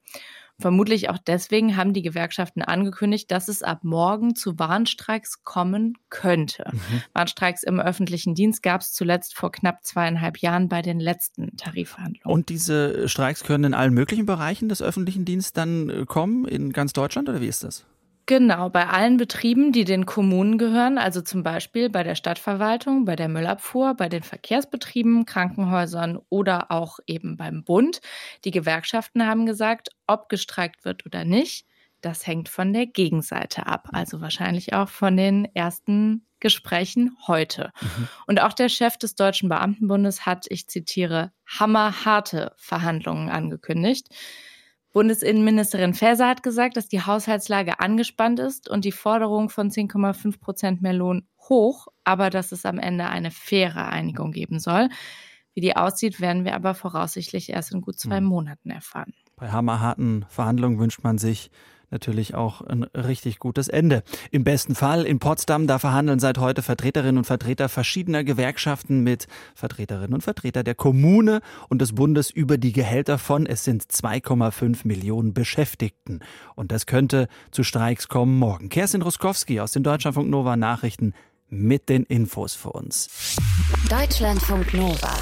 Vermutlich 0.59 1.09
auch 1.09 1.19
deswegen 1.19 1.77
haben 1.77 1.93
die 1.93 2.01
Gewerkschaften 2.01 2.63
angekündigt, 2.63 3.29
dass 3.29 3.47
es 3.47 3.61
ab 3.61 3.83
morgen 3.83 4.35
zu 4.35 4.57
Warnstreiks 4.57 5.43
kommen 5.43 5.93
könnte. 6.09 6.71
Mhm. 6.71 7.01
Warnstreiks 7.13 7.61
im 7.61 7.79
öffentlichen 7.79 8.33
Dienst 8.33 8.63
gab 8.63 8.81
es 8.81 8.91
zuletzt 8.91 9.35
vor 9.35 9.51
knapp 9.51 9.83
zweieinhalb 9.83 10.39
Jahren 10.39 10.67
bei 10.67 10.81
den 10.81 10.99
letzten 10.99 11.55
Tarifverhandlungen. 11.57 12.33
Und 12.33 12.49
diese 12.49 13.07
Streiks 13.07 13.43
können 13.43 13.65
in 13.65 13.73
allen 13.75 13.93
möglichen 13.93 14.25
Bereichen 14.25 14.67
des 14.67 14.81
öffentlichen 14.81 15.25
Dienstes 15.25 15.53
dann 15.53 15.89
äh, 15.89 16.05
kommen, 16.05 16.45
in 16.45 16.73
ganz 16.73 16.93
Deutschland 16.93 17.29
oder 17.29 17.39
wie 17.39 17.47
ist 17.47 17.63
das? 17.63 17.85
Genau, 18.29 18.69
bei 18.69 18.87
allen 18.87 19.15
Betrieben, 19.15 19.71
die 19.71 19.85
den 19.85 20.05
Kommunen 20.05 20.57
gehören, 20.57 20.97
also 20.97 21.21
zum 21.21 21.43
Beispiel 21.43 21.89
bei 21.89 22.03
der 22.03 22.15
Stadtverwaltung, 22.15 23.05
bei 23.05 23.15
der 23.15 23.29
Müllabfuhr, 23.29 23.93
bei 23.93 24.09
den 24.09 24.21
Verkehrsbetrieben, 24.21 25.25
Krankenhäusern 25.25 26.19
oder 26.27 26.69
auch 26.69 26.99
eben 27.07 27.37
beim 27.37 27.63
Bund. 27.63 28.01
Die 28.43 28.51
Gewerkschaften 28.51 29.25
haben 29.25 29.45
gesagt, 29.45 29.91
ob 30.07 30.27
gestreikt 30.27 30.83
wird 30.83 31.05
oder 31.05 31.23
nicht, 31.23 31.65
das 32.01 32.27
hängt 32.27 32.49
von 32.49 32.73
der 32.73 32.85
Gegenseite 32.85 33.65
ab, 33.65 33.87
also 33.93 34.19
wahrscheinlich 34.19 34.73
auch 34.73 34.89
von 34.89 35.15
den 35.15 35.45
ersten 35.55 36.25
Gesprächen 36.41 37.15
heute. 37.27 37.71
Mhm. 37.79 38.07
Und 38.27 38.41
auch 38.41 38.51
der 38.51 38.67
Chef 38.67 38.97
des 38.97 39.15
Deutschen 39.15 39.47
Beamtenbundes 39.47 40.25
hat, 40.25 40.47
ich 40.49 40.67
zitiere, 40.67 41.31
hammerharte 41.47 42.51
Verhandlungen 42.57 43.29
angekündigt. 43.29 44.09
Bundesinnenministerin 44.93 45.93
Faeser 45.93 46.27
hat 46.27 46.43
gesagt, 46.43 46.77
dass 46.77 46.87
die 46.87 47.01
Haushaltslage 47.01 47.79
angespannt 47.79 48.39
ist 48.39 48.69
und 48.69 48.85
die 48.85 48.91
Forderung 48.91 49.49
von 49.49 49.69
10,5 49.69 50.39
Prozent 50.39 50.81
mehr 50.81 50.93
Lohn 50.93 51.27
hoch, 51.49 51.87
aber 52.03 52.29
dass 52.29 52.51
es 52.51 52.65
am 52.65 52.79
Ende 52.79 53.07
eine 53.07 53.31
faire 53.31 53.89
Einigung 53.89 54.31
geben 54.31 54.59
soll. 54.59 54.89
Wie 55.53 55.61
die 55.61 55.75
aussieht, 55.75 56.21
werden 56.21 56.45
wir 56.45 56.55
aber 56.55 56.73
voraussichtlich 56.73 57.49
erst 57.49 57.73
in 57.73 57.81
gut 57.81 57.99
zwei 57.99 58.17
hm. 58.17 58.25
Monaten 58.25 58.69
erfahren. 58.69 59.13
Bei 59.35 59.51
hammerharten 59.51 60.25
Verhandlungen 60.29 60.79
wünscht 60.79 61.03
man 61.03 61.17
sich, 61.17 61.51
natürlich 61.89 62.35
auch 62.35 62.61
ein 62.61 62.83
richtig 62.83 63.39
gutes 63.39 63.67
Ende. 63.67 64.03
Im 64.31 64.43
besten 64.43 64.75
Fall 64.75 65.05
in 65.05 65.19
Potsdam, 65.19 65.67
da 65.67 65.79
verhandeln 65.79 66.19
seit 66.19 66.37
heute 66.37 66.61
Vertreterinnen 66.61 67.17
und 67.17 67.25
Vertreter 67.25 67.69
verschiedener 67.69 68.23
Gewerkschaften 68.23 69.01
mit 69.03 69.27
Vertreterinnen 69.55 70.13
und 70.13 70.21
Vertreter 70.21 70.63
der 70.63 70.75
Kommune 70.75 71.41
und 71.69 71.81
des 71.81 71.93
Bundes 71.95 72.29
über 72.29 72.57
die 72.57 72.73
Gehälter 72.73 73.17
von, 73.17 73.45
es 73.45 73.63
sind 73.63 73.83
2,5 73.83 74.85
Millionen 74.85 75.33
Beschäftigten. 75.33 76.19
Und 76.55 76.71
das 76.71 76.85
könnte 76.85 77.27
zu 77.51 77.63
Streiks 77.63 78.07
kommen 78.07 78.37
morgen. 78.37 78.69
Kerstin 78.69 79.01
Ruskowski 79.01 79.59
aus 79.59 79.71
den 79.71 79.83
Deutschlandfunk 79.83 80.29
Nova 80.29 80.55
Nachrichten 80.57 81.13
mit 81.49 81.89
den 81.89 82.03
Infos 82.03 82.53
für 82.53 82.71
uns. 82.71 83.37
Deutschlandfunk 83.89 84.73
Nova. 84.73 85.13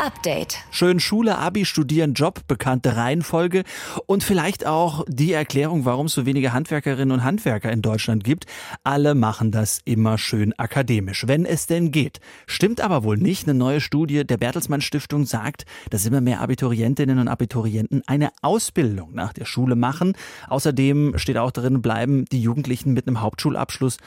Update. 0.00 0.56
Schön 0.70 0.98
Schule, 0.98 1.36
Abi, 1.36 1.66
Studieren, 1.66 2.14
Job, 2.14 2.40
bekannte 2.48 2.96
Reihenfolge 2.96 3.64
und 4.06 4.24
vielleicht 4.24 4.66
auch 4.66 5.04
die 5.06 5.34
Erklärung, 5.34 5.84
warum 5.84 6.06
es 6.06 6.14
so 6.14 6.24
wenige 6.24 6.54
Handwerkerinnen 6.54 7.12
und 7.12 7.22
Handwerker 7.22 7.70
in 7.70 7.82
Deutschland 7.82 8.24
gibt. 8.24 8.46
Alle 8.82 9.14
machen 9.14 9.50
das 9.50 9.80
immer 9.84 10.16
schön 10.16 10.58
akademisch, 10.58 11.26
wenn 11.26 11.44
es 11.44 11.66
denn 11.66 11.90
geht. 11.90 12.20
Stimmt 12.46 12.80
aber 12.80 13.04
wohl 13.04 13.18
nicht. 13.18 13.46
Eine 13.46 13.58
neue 13.58 13.82
Studie 13.82 14.26
der 14.26 14.38
Bertelsmann 14.38 14.80
Stiftung 14.80 15.26
sagt, 15.26 15.66
dass 15.90 16.06
immer 16.06 16.22
mehr 16.22 16.40
Abiturientinnen 16.40 17.18
und 17.18 17.28
Abiturienten 17.28 18.02
eine 18.06 18.30
Ausbildung 18.40 19.12
nach 19.12 19.34
der 19.34 19.44
Schule 19.44 19.76
machen. 19.76 20.14
Außerdem 20.48 21.18
steht 21.18 21.36
auch 21.36 21.50
drin, 21.50 21.82
bleiben 21.82 22.24
die 22.32 22.40
Jugendlichen 22.40 22.94
mit 22.94 23.06
einem 23.06 23.20
Hauptschulabschluss 23.20 23.98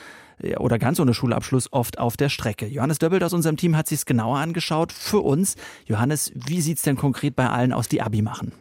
oder 0.57 0.79
ganz 0.79 0.99
ohne 0.99 1.13
Schulabschluss 1.13 1.71
oft 1.71 1.99
auf 1.99 2.17
der 2.17 2.29
Strecke. 2.29 2.65
Johannes 2.65 2.99
Döbbelt 2.99 3.23
aus 3.23 3.33
unserem 3.33 3.57
Team 3.57 3.75
hat 3.77 3.87
sich 3.87 4.05
genauer 4.05 4.37
angeschaut 4.37 4.91
für 4.91 5.19
uns. 5.19 5.55
Johannes, 5.85 6.31
wie 6.35 6.61
sieht 6.61 6.77
es 6.77 6.83
denn 6.83 6.95
konkret 6.95 7.35
bei 7.35 7.49
allen 7.49 7.73
aus, 7.73 7.87
die 7.87 8.01
Abi 8.01 8.21
machen? 8.21 8.51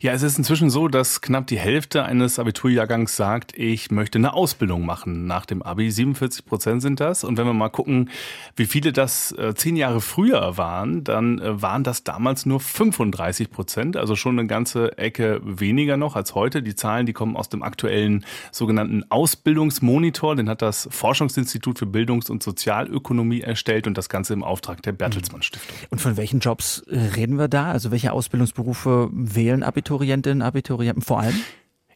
Ja, 0.00 0.12
es 0.12 0.22
ist 0.22 0.38
inzwischen 0.38 0.70
so, 0.70 0.88
dass 0.88 1.20
knapp 1.20 1.46
die 1.46 1.58
Hälfte 1.58 2.04
eines 2.04 2.38
Abiturjahrgangs 2.38 3.16
sagt, 3.16 3.56
ich 3.58 3.90
möchte 3.90 4.18
eine 4.18 4.34
Ausbildung 4.34 4.84
machen 4.84 5.26
nach 5.26 5.46
dem 5.46 5.62
Abi. 5.62 5.90
47 5.90 6.44
Prozent 6.44 6.82
sind 6.82 7.00
das. 7.00 7.24
Und 7.24 7.36
wenn 7.38 7.46
wir 7.46 7.52
mal 7.52 7.68
gucken, 7.68 8.10
wie 8.56 8.66
viele 8.66 8.92
das 8.92 9.32
äh, 9.32 9.54
zehn 9.54 9.76
Jahre 9.76 10.00
früher 10.00 10.56
waren, 10.56 11.04
dann 11.04 11.38
äh, 11.38 11.60
waren 11.62 11.84
das 11.84 12.04
damals 12.04 12.46
nur 12.46 12.60
35 12.60 13.50
Prozent. 13.50 13.96
Also 13.96 14.16
schon 14.16 14.38
eine 14.38 14.48
ganze 14.48 14.96
Ecke 14.98 15.40
weniger 15.44 15.96
noch 15.96 16.16
als 16.16 16.34
heute. 16.34 16.62
Die 16.62 16.74
Zahlen, 16.74 17.06
die 17.06 17.12
kommen 17.12 17.36
aus 17.36 17.48
dem 17.48 17.62
aktuellen 17.62 18.24
sogenannten 18.52 19.04
Ausbildungsmonitor. 19.10 20.36
Den 20.36 20.48
hat 20.48 20.62
das 20.62 20.88
Forschungsinstitut 20.90 21.78
für 21.78 21.86
Bildungs- 21.86 22.30
und 22.30 22.42
Sozialökonomie 22.42 23.40
erstellt 23.40 23.86
und 23.86 23.96
das 23.98 24.08
Ganze 24.08 24.32
im 24.32 24.44
Auftrag 24.44 24.82
der 24.82 24.92
Bertelsmann 24.92 25.42
Stiftung. 25.42 25.76
Und 25.90 26.00
von 26.00 26.16
welchen 26.16 26.40
Jobs 26.40 26.80
äh, 26.88 26.98
reden 27.16 27.38
wir 27.38 27.48
da? 27.48 27.70
Also 27.72 27.90
welche 27.90 28.12
Ausbildungsberufe 28.12 29.08
wählen 29.12 29.55
Abiturientinnen, 29.62 30.42
Abiturienten 30.42 31.02
vor 31.02 31.20
allem? 31.20 31.34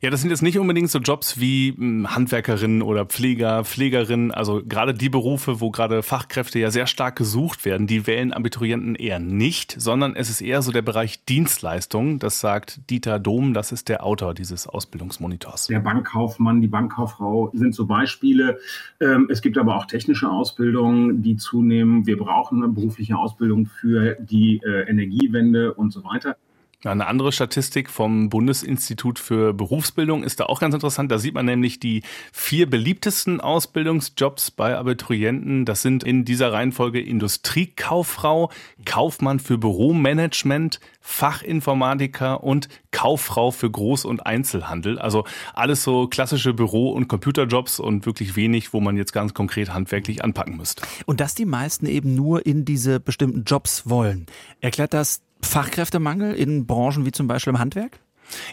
Ja, 0.03 0.09
das 0.09 0.23
sind 0.23 0.31
jetzt 0.31 0.41
nicht 0.41 0.59
unbedingt 0.59 0.89
so 0.89 0.99
Jobs 0.99 1.41
wie 1.41 1.75
hm, 1.77 2.15
Handwerkerinnen 2.15 2.81
oder 2.81 3.05
Pfleger, 3.05 3.65
Pflegerinnen. 3.65 4.31
Also 4.31 4.63
gerade 4.65 4.95
die 4.95 5.11
Berufe, 5.11 5.61
wo 5.61 5.71
gerade 5.71 6.03
Fachkräfte 6.03 6.59
ja 6.59 6.71
sehr 6.71 6.87
stark 6.87 7.17
gesucht 7.17 7.67
werden, 7.67 7.87
die 7.87 8.07
wählen 8.07 8.33
Abiturienten 8.33 8.95
eher 8.95 9.19
nicht, 9.19 9.79
sondern 9.79 10.17
es 10.17 10.31
ist 10.31 10.41
eher 10.41 10.63
so 10.63 10.73
der 10.73 10.81
Bereich 10.81 11.27
Dienstleistung. 11.27 12.19
Das 12.19 12.41
sagt 12.41 12.89
Dieter 12.89 13.19
Dom, 13.19 13.53
das 13.53 13.73
ist 13.73 13.91
der 13.91 14.03
Autor 14.07 14.33
dieses 14.33 14.67
Ausbildungsmonitors. 14.67 15.67
Der 15.67 15.81
Bankkaufmann, 15.81 16.63
die 16.63 16.69
Bankkauffrau 16.69 17.51
sind 17.53 17.75
so 17.75 17.85
Beispiele. 17.85 18.59
Ähm, 19.01 19.29
es 19.31 19.43
gibt 19.43 19.59
aber 19.59 19.77
auch 19.77 19.85
technische 19.85 20.31
Ausbildungen, 20.31 21.21
die 21.23 21.37
zunehmen. 21.37 22.07
Wir 22.07 22.17
brauchen 22.17 22.63
eine 22.63 22.73
berufliche 22.73 23.19
Ausbildung 23.19 23.67
für 23.67 24.17
die 24.19 24.63
äh, 24.65 24.89
Energiewende 24.89 25.75
und 25.75 25.93
so 25.93 26.05
weiter. 26.05 26.37
Eine 26.83 27.09
andere 27.09 27.31
Statistik 27.31 27.91
vom 27.91 28.31
Bundesinstitut 28.31 29.19
für 29.19 29.53
Berufsbildung 29.53 30.25
ist 30.25 30.41
da 30.41 30.47
auch 30.47 30.61
ganz 30.61 30.73
interessant. 30.73 31.13
Da 31.13 31.19
sieht 31.19 31.35
man 31.35 31.45
nämlich 31.45 31.79
die 31.79 32.03
vier 32.33 32.71
beliebtesten 32.71 33.39
Ausbildungsjobs 33.39 34.51
bei 34.51 34.79
Abiturienten. 34.79 35.67
Das 35.67 35.83
sind 35.83 36.03
in 36.03 36.25
dieser 36.25 36.55
Reihenfolge 36.55 36.99
Industriekauffrau, 36.99 38.51
Kaufmann 38.87 39.41
für 39.41 39.59
Büromanagement, 39.59 40.81
Fachinformatiker 41.03 42.43
und 42.43 42.71
Kauffrau 42.93 43.51
für 43.51 43.67
Groß- 43.67 44.07
und 44.07 44.25
Einzelhandel. 44.25 44.99
Also 44.99 45.25
alles 45.53 45.85
so 45.85 46.09
klassische 46.09 46.55
Büro- 46.55 46.93
und 46.93 47.09
Computerjobs 47.09 47.79
und 47.79 48.07
wirklich 48.07 48.37
wenig, 48.37 48.73
wo 48.73 48.81
man 48.81 48.97
jetzt 48.97 49.13
ganz 49.13 49.35
konkret 49.35 49.75
handwerklich 49.75 50.25
anpacken 50.25 50.57
müsste. 50.57 50.83
Und 51.05 51.21
dass 51.21 51.35
die 51.35 51.45
meisten 51.45 51.85
eben 51.85 52.15
nur 52.15 52.47
in 52.47 52.65
diese 52.65 53.01
bestimmten 53.01 53.45
Jobs 53.45 53.87
wollen. 53.87 54.25
Erklärt 54.63 54.95
das 54.95 55.21
Fachkräftemangel 55.43 56.35
in 56.35 56.67
Branchen 56.67 57.05
wie 57.07 57.13
zum 57.13 57.27
Beispiel 57.27 57.53
im 57.53 57.59
Handwerk? 57.59 58.01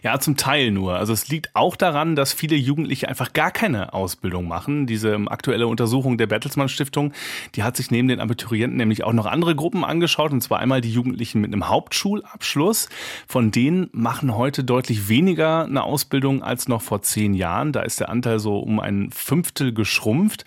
Ja, 0.04 0.20
zum 0.20 0.38
Teil 0.38 0.72
nur. 0.72 0.96
Also 0.96 1.14
es 1.14 1.30
liegt 1.30 1.56
auch 1.56 1.76
daran, 1.76 2.16
dass 2.16 2.34
viele 2.34 2.56
Jugendliche 2.56 3.08
einfach 3.08 3.34
gar 3.34 3.52
keine 3.52 3.94
Ausbildung 3.94 4.48
machen. 4.48 4.88
Diese 4.88 5.16
aktuelle 5.28 5.68
Untersuchung 5.68 6.18
der 6.18 6.28
Bertelsmann 6.28 6.70
Stiftung, 6.70 7.14
die 7.56 7.64
hat 7.64 7.78
sich 7.78 7.92
neben 7.92 8.08
den 8.08 8.20
Abiturienten 8.20 8.78
nämlich 8.78 9.04
auch 9.04 9.14
noch 9.14 9.26
andere 9.26 9.56
Gruppen 9.56 9.84
angeschaut. 9.84 10.32
Und 10.32 10.42
zwar 10.42 10.60
einmal 10.60 10.82
die 10.82 10.92
Jugendlichen 10.92 11.42
mit 11.42 11.54
einem 11.54 11.68
Hauptschulabschluss. 11.68 12.90
Von 13.28 13.52
denen 13.52 13.90
machen 13.92 14.36
heute 14.36 14.64
deutlich 14.64 15.10
weniger 15.10 15.66
eine 15.66 15.84
Ausbildung 15.84 16.44
als 16.44 16.68
noch 16.68 16.82
vor 16.82 17.02
zehn 17.02 17.34
Jahren. 17.34 17.72
Da 17.72 17.82
ist 17.82 18.00
der 18.00 18.10
Anteil 18.10 18.40
so 18.40 18.60
um 18.60 18.80
ein 18.80 19.10
Fünftel 19.12 19.74
geschrumpft. 19.74 20.46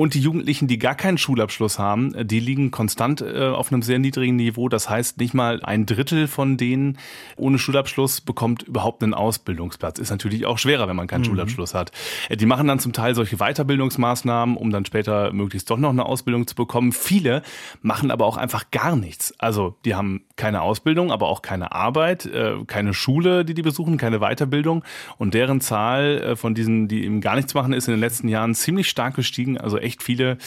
Und 0.00 0.14
die 0.14 0.20
Jugendlichen, 0.20 0.66
die 0.66 0.78
gar 0.78 0.94
keinen 0.94 1.18
Schulabschluss 1.18 1.78
haben, 1.78 2.26
die 2.26 2.40
liegen 2.40 2.70
konstant 2.70 3.20
äh, 3.20 3.48
auf 3.48 3.70
einem 3.70 3.82
sehr 3.82 3.98
niedrigen 3.98 4.36
Niveau. 4.36 4.70
Das 4.70 4.88
heißt, 4.88 5.18
nicht 5.18 5.34
mal 5.34 5.62
ein 5.62 5.84
Drittel 5.84 6.26
von 6.26 6.56
denen 6.56 6.96
ohne 7.36 7.58
Schulabschluss 7.58 8.22
bekommt 8.22 8.62
überhaupt 8.62 9.02
einen 9.02 9.12
Ausbildungsplatz. 9.12 9.98
Ist 9.98 10.08
natürlich 10.08 10.46
auch 10.46 10.56
schwerer, 10.56 10.88
wenn 10.88 10.96
man 10.96 11.06
keinen 11.06 11.20
mhm. 11.20 11.26
Schulabschluss 11.26 11.74
hat. 11.74 11.92
Äh, 12.30 12.38
die 12.38 12.46
machen 12.46 12.66
dann 12.66 12.78
zum 12.78 12.94
Teil 12.94 13.14
solche 13.14 13.36
Weiterbildungsmaßnahmen, 13.36 14.56
um 14.56 14.70
dann 14.70 14.86
später 14.86 15.34
möglichst 15.34 15.68
doch 15.68 15.76
noch 15.76 15.90
eine 15.90 16.06
Ausbildung 16.06 16.46
zu 16.46 16.54
bekommen. 16.54 16.92
Viele 16.92 17.42
machen 17.82 18.10
aber 18.10 18.24
auch 18.24 18.38
einfach 18.38 18.70
gar 18.70 18.96
nichts. 18.96 19.34
Also 19.38 19.76
die 19.84 19.96
haben 19.96 20.22
keine 20.36 20.62
Ausbildung, 20.62 21.12
aber 21.12 21.28
auch 21.28 21.42
keine 21.42 21.72
Arbeit, 21.72 22.24
äh, 22.24 22.54
keine 22.66 22.94
Schule, 22.94 23.44
die 23.44 23.52
die 23.52 23.60
besuchen, 23.60 23.98
keine 23.98 24.20
Weiterbildung. 24.20 24.82
Und 25.18 25.34
deren 25.34 25.60
Zahl 25.60 26.22
äh, 26.22 26.36
von 26.36 26.54
diesen, 26.54 26.88
die 26.88 27.04
eben 27.04 27.20
gar 27.20 27.36
nichts 27.36 27.52
machen, 27.52 27.74
ist 27.74 27.86
in 27.86 27.92
den 27.92 28.00
letzten 28.00 28.28
Jahren 28.28 28.54
ziemlich 28.54 28.88
stark 28.88 29.14
gestiegen. 29.14 29.58
Also 29.58 29.76
echt 29.76 29.89
viele, 29.98 30.38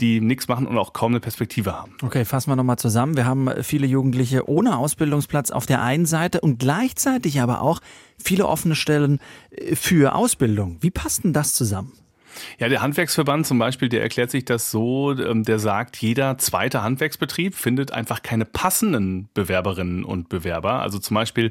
die 0.00 0.20
nichts 0.20 0.48
machen 0.48 0.66
und 0.66 0.78
auch 0.78 0.92
kaum 0.92 1.12
eine 1.12 1.20
Perspektive 1.20 1.74
haben. 1.74 1.96
Okay, 2.02 2.24
fassen 2.24 2.50
wir 2.50 2.56
nochmal 2.56 2.78
zusammen. 2.78 3.16
Wir 3.16 3.26
haben 3.26 3.48
viele 3.62 3.86
Jugendliche 3.86 4.48
ohne 4.48 4.76
Ausbildungsplatz 4.76 5.50
auf 5.50 5.66
der 5.66 5.82
einen 5.82 6.06
Seite 6.06 6.40
und 6.40 6.58
gleichzeitig 6.58 7.40
aber 7.40 7.62
auch 7.62 7.80
viele 8.18 8.46
offene 8.46 8.74
Stellen 8.74 9.18
äh, 9.50 9.74
für 9.74 10.14
Ausbildung. 10.14 10.78
Wie 10.80 10.90
passt 10.90 11.24
denn 11.24 11.32
das 11.32 11.54
zusammen? 11.54 11.92
Ja, 12.58 12.68
der 12.68 12.82
Handwerksverband 12.82 13.46
zum 13.46 13.58
Beispiel, 13.58 13.88
der 13.88 14.02
erklärt 14.02 14.30
sich 14.30 14.44
das 14.44 14.70
so, 14.70 15.12
ähm, 15.12 15.44
der 15.44 15.58
sagt, 15.58 15.96
jeder 15.96 16.38
zweite 16.38 16.82
Handwerksbetrieb 16.82 17.54
findet 17.54 17.92
einfach 17.92 18.22
keine 18.22 18.44
passenden 18.44 19.28
Bewerberinnen 19.34 20.04
und 20.04 20.28
Bewerber. 20.28 20.80
Also 20.80 20.98
zum 20.98 21.14
Beispiel 21.14 21.50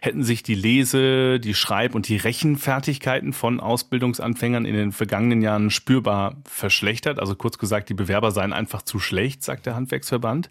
hätten 0.00 0.22
sich 0.22 0.42
die 0.42 0.54
Lese-, 0.54 1.40
die 1.40 1.54
Schreib- 1.54 1.94
und 1.94 2.08
die 2.08 2.16
Rechenfertigkeiten 2.16 3.32
von 3.32 3.60
Ausbildungsanfängern 3.60 4.64
in 4.64 4.74
den 4.74 4.92
vergangenen 4.92 5.42
Jahren 5.42 5.70
spürbar 5.70 6.36
verschlechtert. 6.44 7.18
Also 7.18 7.34
kurz 7.34 7.58
gesagt, 7.58 7.88
die 7.88 7.94
Bewerber 7.94 8.30
seien 8.30 8.52
einfach 8.52 8.82
zu 8.82 8.98
schlecht, 8.98 9.42
sagt 9.42 9.66
der 9.66 9.74
Handwerksverband. 9.74 10.48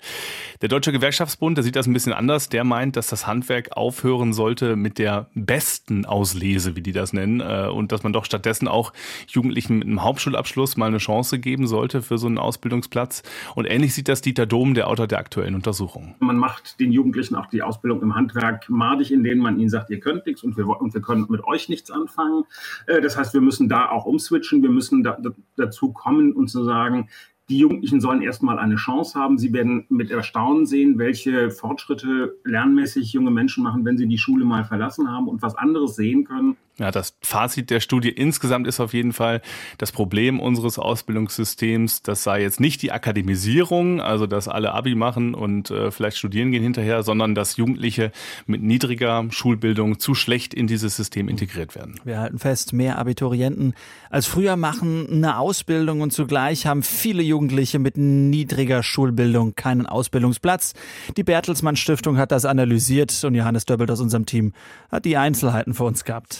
Der 0.61 0.69
Deutsche 0.69 0.91
Gewerkschaftsbund, 0.91 1.57
der 1.57 1.63
sieht 1.63 1.75
das 1.75 1.87
ein 1.87 1.93
bisschen 1.93 2.13
anders. 2.13 2.49
Der 2.49 2.63
meint, 2.63 2.95
dass 2.95 3.07
das 3.07 3.27
Handwerk 3.27 3.75
aufhören 3.77 4.33
sollte 4.33 4.75
mit 4.75 4.97
der 4.97 5.29
besten 5.33 6.05
Auslese, 6.05 6.75
wie 6.75 6.81
die 6.81 6.91
das 6.91 7.13
nennen, 7.13 7.41
äh, 7.41 7.69
und 7.69 7.91
dass 7.91 8.03
man 8.03 8.13
doch 8.13 8.25
stattdessen 8.25 8.67
auch 8.67 8.93
Jugendlichen 9.27 9.68
mit 9.69 9.87
einem 9.87 10.03
Hauptschulabschluss 10.03 10.77
mal 10.77 10.87
eine 10.87 10.97
Chance 10.97 11.39
geben 11.39 11.67
sollte 11.67 12.01
für 12.01 12.17
so 12.17 12.27
einen 12.27 12.37
Ausbildungsplatz. 12.37 13.23
Und 13.55 13.65
ähnlich 13.65 13.93
sieht 13.93 14.07
das 14.07 14.21
Dieter 14.21 14.45
Dom, 14.45 14.73
der 14.73 14.87
Autor 14.87 15.07
der 15.07 15.19
aktuellen 15.19 15.55
Untersuchung. 15.55 16.15
Man 16.19 16.37
macht 16.37 16.79
den 16.79 16.91
Jugendlichen 16.91 17.35
auch 17.35 17.47
die 17.47 17.61
Ausbildung 17.61 18.01
im 18.01 18.15
Handwerk 18.15 18.69
madig, 18.69 19.11
indem 19.11 19.39
man 19.39 19.59
ihnen 19.59 19.69
sagt, 19.69 19.89
ihr 19.89 19.99
könnt 19.99 20.25
nichts 20.25 20.43
und 20.43 20.57
wir, 20.57 20.67
und 20.67 20.93
wir 20.93 21.01
können 21.01 21.25
mit 21.29 21.43
euch 21.43 21.69
nichts 21.69 21.91
anfangen. 21.91 22.43
Äh, 22.87 23.01
das 23.01 23.17
heißt, 23.17 23.33
wir 23.33 23.41
müssen 23.41 23.69
da 23.69 23.89
auch 23.89 24.05
umswitchen. 24.05 24.61
Wir 24.61 24.69
müssen 24.69 25.03
da, 25.03 25.17
dazu 25.55 25.91
kommen 25.93 26.33
und 26.33 26.49
zu 26.49 26.63
sagen, 26.63 27.09
die 27.49 27.57
Jugendlichen 27.57 27.99
sollen 27.99 28.21
erstmal 28.21 28.59
eine 28.59 28.75
Chance 28.75 29.19
haben. 29.19 29.39
Sie 29.39 29.51
werden 29.53 29.85
mit 29.89 30.11
Erstaunen 30.11 30.67
sehen, 30.67 30.99
welche 30.99 31.49
Fortschritte 31.49 32.37
lernmäßig 32.43 33.11
junge 33.11 33.31
Menschen 33.31 33.63
machen, 33.63 33.85
wenn 33.85 33.97
sie 33.97 34.07
die 34.07 34.19
Schule 34.19 34.45
mal 34.45 34.63
verlassen 34.63 35.11
haben 35.11 35.27
und 35.27 35.41
was 35.41 35.55
anderes 35.55 35.95
sehen 35.95 36.25
können. 36.25 36.57
Ja, 36.79 36.91
das 36.91 37.15
Fazit 37.21 37.69
der 37.69 37.81
Studie 37.81 38.09
insgesamt 38.09 38.65
ist 38.65 38.79
auf 38.79 38.93
jeden 38.93 39.11
Fall, 39.11 39.41
das 39.77 39.91
Problem 39.91 40.39
unseres 40.39 40.79
Ausbildungssystems, 40.79 42.03
das 42.03 42.23
sei 42.23 42.41
jetzt 42.41 42.59
nicht 42.59 42.81
die 42.81 42.91
Akademisierung, 42.91 43.99
also 44.01 44.27
dass 44.27 44.47
alle 44.47 44.73
Abi 44.73 44.95
machen 44.95 45.33
und 45.33 45.71
äh, 45.71 45.91
vielleicht 45.91 46.17
studieren 46.17 46.51
gehen 46.51 46.63
hinterher, 46.63 47.03
sondern 47.03 47.35
dass 47.35 47.57
Jugendliche 47.57 48.11
mit 48.45 48.63
niedriger 48.63 49.25
Schulbildung 49.29 49.99
zu 49.99 50.15
schlecht 50.15 50.53
in 50.53 50.67
dieses 50.67 50.95
System 50.95 51.27
integriert 51.27 51.75
werden. 51.75 51.99
Wir 52.05 52.19
halten 52.19 52.39
fest, 52.39 52.71
mehr 52.71 52.97
Abiturienten 52.97 53.73
als 54.09 54.25
früher 54.25 54.55
machen 54.55 55.07
eine 55.11 55.37
Ausbildung 55.37 56.01
und 56.01 56.11
zugleich 56.11 56.65
haben 56.65 56.81
viele 56.81 57.21
Jugendliche 57.21 57.77
mit 57.79 57.97
niedriger 57.97 58.83
Schulbildung 58.83 59.55
keinen 59.55 59.85
Ausbildungsplatz. 59.85 60.73
Die 61.17 61.23
Bertelsmann 61.23 61.75
Stiftung 61.75 62.17
hat 62.17 62.31
das 62.31 62.45
analysiert 62.45 63.23
und 63.23 63.35
Johannes 63.35 63.65
Döbbelt 63.65 63.91
aus 63.91 63.99
unserem 63.99 64.25
Team 64.25 64.53
hat 64.91 65.05
die 65.05 65.17
Einzelheiten 65.17 65.73
für 65.73 65.83
uns 65.83 66.03
gehabt. 66.03 66.39